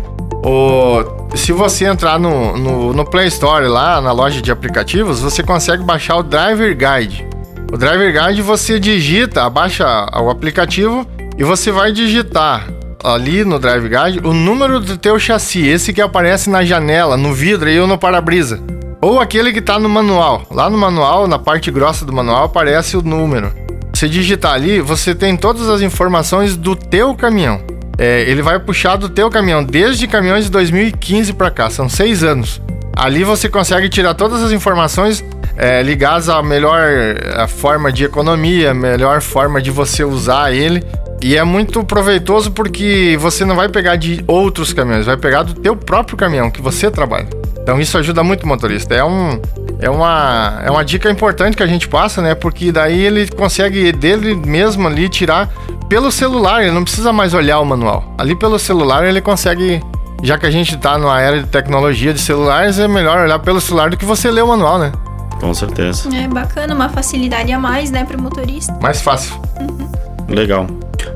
o 0.42 1.17
se 1.36 1.52
você 1.52 1.84
entrar 1.84 2.18
no, 2.18 2.56
no, 2.56 2.92
no, 2.92 3.04
Play 3.04 3.28
Store 3.28 3.66
lá, 3.66 4.00
na 4.00 4.12
loja 4.12 4.40
de 4.40 4.50
aplicativos, 4.50 5.20
você 5.20 5.42
consegue 5.42 5.82
baixar 5.82 6.16
o 6.16 6.22
Driver 6.22 6.76
Guide. 6.76 7.26
O 7.70 7.76
Driver 7.76 8.12
Guide 8.12 8.40
você 8.40 8.80
digita, 8.80 9.44
abaixa 9.44 9.84
o 10.20 10.30
aplicativo 10.30 11.06
e 11.36 11.44
você 11.44 11.70
vai 11.70 11.92
digitar 11.92 12.66
ali 13.04 13.44
no 13.44 13.58
Drive 13.58 13.88
Guide 13.88 14.26
o 14.26 14.32
número 14.32 14.80
do 14.80 14.96
teu 14.96 15.18
chassi, 15.18 15.66
esse 15.66 15.92
que 15.92 16.00
aparece 16.00 16.48
na 16.48 16.64
janela, 16.64 17.16
no 17.16 17.32
vidro 17.32 17.68
e 17.68 17.78
ou 17.78 17.86
no 17.86 17.98
para-brisa. 17.98 18.60
Ou 19.00 19.20
aquele 19.20 19.52
que 19.52 19.60
está 19.60 19.78
no 19.78 19.88
manual. 19.88 20.42
Lá 20.50 20.68
no 20.68 20.76
manual, 20.76 21.28
na 21.28 21.38
parte 21.38 21.70
grossa 21.70 22.04
do 22.04 22.12
manual, 22.12 22.44
aparece 22.44 22.96
o 22.96 23.02
número. 23.02 23.52
Você 23.92 24.08
digitar 24.08 24.54
ali, 24.54 24.80
você 24.80 25.14
tem 25.14 25.36
todas 25.36 25.68
as 25.68 25.82
informações 25.82 26.56
do 26.56 26.74
teu 26.74 27.14
caminhão 27.14 27.77
é, 27.98 28.22
ele 28.22 28.40
vai 28.40 28.58
puxar 28.60 28.96
do 28.96 29.08
teu 29.08 29.28
caminhão 29.28 29.62
desde 29.62 30.06
caminhões 30.06 30.44
de 30.44 30.50
2015 30.50 31.32
para 31.32 31.50
cá, 31.50 31.68
são 31.68 31.88
seis 31.88 32.22
anos. 32.22 32.62
Ali 32.96 33.24
você 33.24 33.48
consegue 33.48 33.88
tirar 33.88 34.14
todas 34.14 34.42
as 34.42 34.52
informações 34.52 35.24
é, 35.56 35.82
ligadas 35.82 36.28
à 36.28 36.42
melhor 36.42 36.88
a 37.36 37.48
forma 37.48 37.92
de 37.92 38.04
economia, 38.04 38.72
melhor 38.72 39.20
forma 39.20 39.60
de 39.60 39.70
você 39.70 40.04
usar 40.04 40.52
ele. 40.52 40.82
E 41.20 41.36
é 41.36 41.42
muito 41.42 41.82
proveitoso 41.82 42.52
porque 42.52 43.16
você 43.20 43.44
não 43.44 43.56
vai 43.56 43.68
pegar 43.68 43.96
de 43.96 44.22
outros 44.26 44.72
caminhões, 44.72 45.06
vai 45.06 45.16
pegar 45.16 45.42
do 45.42 45.52
teu 45.54 45.74
próprio 45.74 46.16
caminhão 46.16 46.48
que 46.48 46.62
você 46.62 46.90
trabalha. 46.90 47.26
Então 47.60 47.80
isso 47.80 47.98
ajuda 47.98 48.22
muito 48.22 48.44
o 48.44 48.46
motorista. 48.46 48.94
É, 48.94 49.04
um, 49.04 49.40
é, 49.80 49.90
uma, 49.90 50.62
é 50.64 50.70
uma 50.70 50.84
dica 50.84 51.10
importante 51.10 51.56
que 51.56 51.62
a 51.62 51.66
gente 51.66 51.88
passa, 51.88 52.22
né? 52.22 52.34
Porque 52.34 52.70
daí 52.70 53.04
ele 53.04 53.28
consegue 53.28 53.90
dele 53.92 54.34
mesmo 54.34 54.86
ali 54.86 55.08
tirar 55.08 55.52
pelo 55.88 56.10
celular, 56.10 56.62
ele 56.62 56.72
não 56.72 56.84
precisa 56.84 57.12
mais 57.12 57.34
olhar 57.34 57.60
o 57.60 57.64
manual. 57.64 58.14
Ali 58.18 58.34
pelo 58.34 58.58
celular 58.58 59.04
ele 59.04 59.20
consegue. 59.20 59.82
Já 60.22 60.36
que 60.36 60.46
a 60.46 60.50
gente 60.50 60.74
está 60.74 60.98
numa 60.98 61.20
era 61.20 61.40
de 61.40 61.46
tecnologia 61.46 62.12
de 62.12 62.20
celulares, 62.20 62.78
é 62.78 62.88
melhor 62.88 63.20
olhar 63.20 63.38
pelo 63.38 63.60
celular 63.60 63.88
do 63.88 63.96
que 63.96 64.04
você 64.04 64.30
ler 64.30 64.42
o 64.42 64.48
manual, 64.48 64.78
né? 64.78 64.92
Com 65.40 65.54
certeza. 65.54 66.08
É 66.14 66.26
bacana, 66.26 66.74
uma 66.74 66.88
facilidade 66.88 67.52
a 67.52 67.58
mais, 67.58 67.92
né, 67.92 68.04
para 68.04 68.16
o 68.16 68.20
motorista. 68.20 68.76
Mais 68.82 69.00
fácil. 69.00 69.40
Uhum. 69.60 69.88
Legal. 70.28 70.66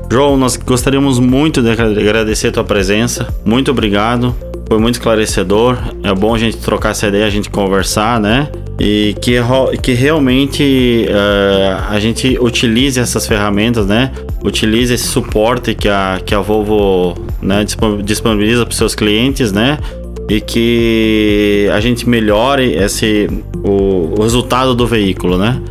João, 0.09 0.37
nós 0.37 0.55
gostaríamos 0.55 1.19
muito 1.19 1.61
de 1.61 1.69
agradecer 1.71 2.47
a 2.47 2.51
tua 2.51 2.63
presença. 2.63 3.27
Muito 3.43 3.71
obrigado. 3.71 4.33
Foi 4.67 4.79
muito 4.79 4.95
esclarecedor. 4.95 5.77
É 6.03 6.13
bom 6.13 6.33
a 6.33 6.37
gente 6.37 6.57
trocar 6.57 6.91
essa 6.91 7.07
ideia, 7.07 7.25
a 7.25 7.29
gente 7.29 7.49
conversar, 7.49 8.19
né? 8.19 8.47
E 8.79 9.15
que, 9.21 9.33
que 9.81 9.93
realmente 9.93 11.07
uh, 11.09 11.91
a 11.91 11.99
gente 11.99 12.37
utilize 12.39 12.99
essas 12.99 13.27
ferramentas, 13.27 13.85
né? 13.85 14.11
Utilize 14.43 14.93
esse 14.93 15.07
suporte 15.07 15.73
que 15.73 15.87
a, 15.87 16.19
que 16.25 16.35
a 16.35 16.39
Volvo 16.39 17.15
né, 17.41 17.65
disponibiliza 18.03 18.65
para 18.65 18.75
seus 18.75 18.93
clientes, 18.93 19.51
né? 19.51 19.77
E 20.29 20.41
que 20.41 21.69
a 21.73 21.79
gente 21.79 22.07
melhore 22.07 22.73
esse, 22.73 23.29
o, 23.63 24.15
o 24.17 24.21
resultado 24.21 24.75
do 24.75 24.85
veículo, 24.85 25.37
né? 25.37 25.61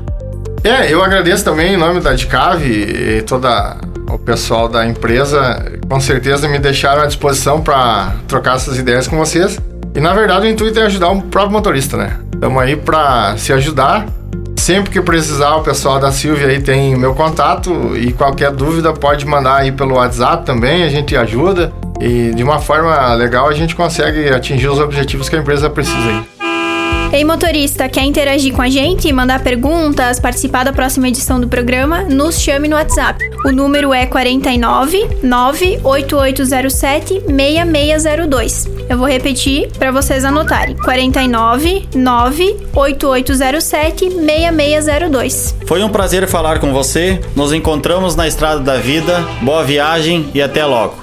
É, 0.64 0.92
eu 0.92 1.02
agradeço 1.02 1.44
também 1.44 1.74
em 1.74 1.76
nome 1.76 2.00
da 2.00 2.14
Dicave 2.14 2.68
e 2.68 3.22
toda 3.22 3.78
o 4.08 4.18
pessoal 4.18 4.68
da 4.68 4.86
empresa. 4.86 5.72
Com 5.88 6.00
certeza 6.00 6.48
me 6.48 6.58
deixaram 6.58 7.02
à 7.02 7.06
disposição 7.06 7.60
para 7.60 8.14
trocar 8.28 8.56
essas 8.56 8.78
ideias 8.78 9.08
com 9.08 9.16
vocês. 9.16 9.58
E 9.94 10.00
na 10.00 10.14
verdade 10.14 10.46
o 10.46 10.48
intuito 10.48 10.78
é 10.78 10.84
ajudar 10.84 11.10
o 11.10 11.22
próprio 11.22 11.52
motorista, 11.52 11.96
né? 11.96 12.18
Estamos 12.32 12.62
aí 12.62 12.76
para 12.76 13.36
se 13.36 13.52
ajudar. 13.52 14.06
Sempre 14.56 14.90
que 14.90 15.00
precisar, 15.00 15.56
o 15.56 15.62
pessoal 15.62 15.98
da 15.98 16.12
Silvia 16.12 16.46
aí 16.46 16.60
tem 16.60 16.96
meu 16.96 17.14
contato 17.14 17.96
e 17.96 18.12
qualquer 18.12 18.52
dúvida 18.52 18.92
pode 18.92 19.26
mandar 19.26 19.56
aí 19.56 19.72
pelo 19.72 19.96
WhatsApp 19.96 20.46
também, 20.46 20.84
a 20.84 20.88
gente 20.88 21.16
ajuda. 21.16 21.72
E 22.00 22.32
de 22.34 22.42
uma 22.42 22.58
forma 22.58 23.14
legal 23.14 23.48
a 23.48 23.52
gente 23.52 23.74
consegue 23.74 24.28
atingir 24.28 24.68
os 24.68 24.78
objetivos 24.78 25.28
que 25.28 25.36
a 25.36 25.38
empresa 25.38 25.68
precisa 25.68 26.08
aí. 26.08 26.24
Ei, 27.12 27.26
motorista, 27.26 27.90
quer 27.90 28.04
interagir 28.04 28.54
com 28.54 28.62
a 28.62 28.70
gente, 28.70 29.12
mandar 29.12 29.42
perguntas, 29.42 30.18
participar 30.18 30.64
da 30.64 30.72
próxima 30.72 31.08
edição 31.08 31.38
do 31.38 31.46
programa? 31.46 32.04
Nos 32.04 32.40
chame 32.40 32.68
no 32.68 32.76
WhatsApp. 32.76 33.22
O 33.44 33.52
número 33.52 33.92
é 33.92 34.06
49 34.06 35.18
98807 35.22 37.22
6602. 37.26 38.81
Eu 38.92 38.98
vou 38.98 39.08
repetir 39.08 39.70
para 39.78 39.90
vocês 39.90 40.22
anotarem. 40.22 40.76
49 40.76 41.88
98807 41.94 44.10
6602. 44.10 45.56
Foi 45.66 45.82
um 45.82 45.88
prazer 45.88 46.28
falar 46.28 46.58
com 46.58 46.74
você. 46.74 47.18
Nos 47.34 47.54
encontramos 47.54 48.14
na 48.14 48.28
estrada 48.28 48.60
da 48.60 48.76
vida. 48.76 49.26
Boa 49.40 49.64
viagem 49.64 50.28
e 50.34 50.42
até 50.42 50.66
logo. 50.66 51.01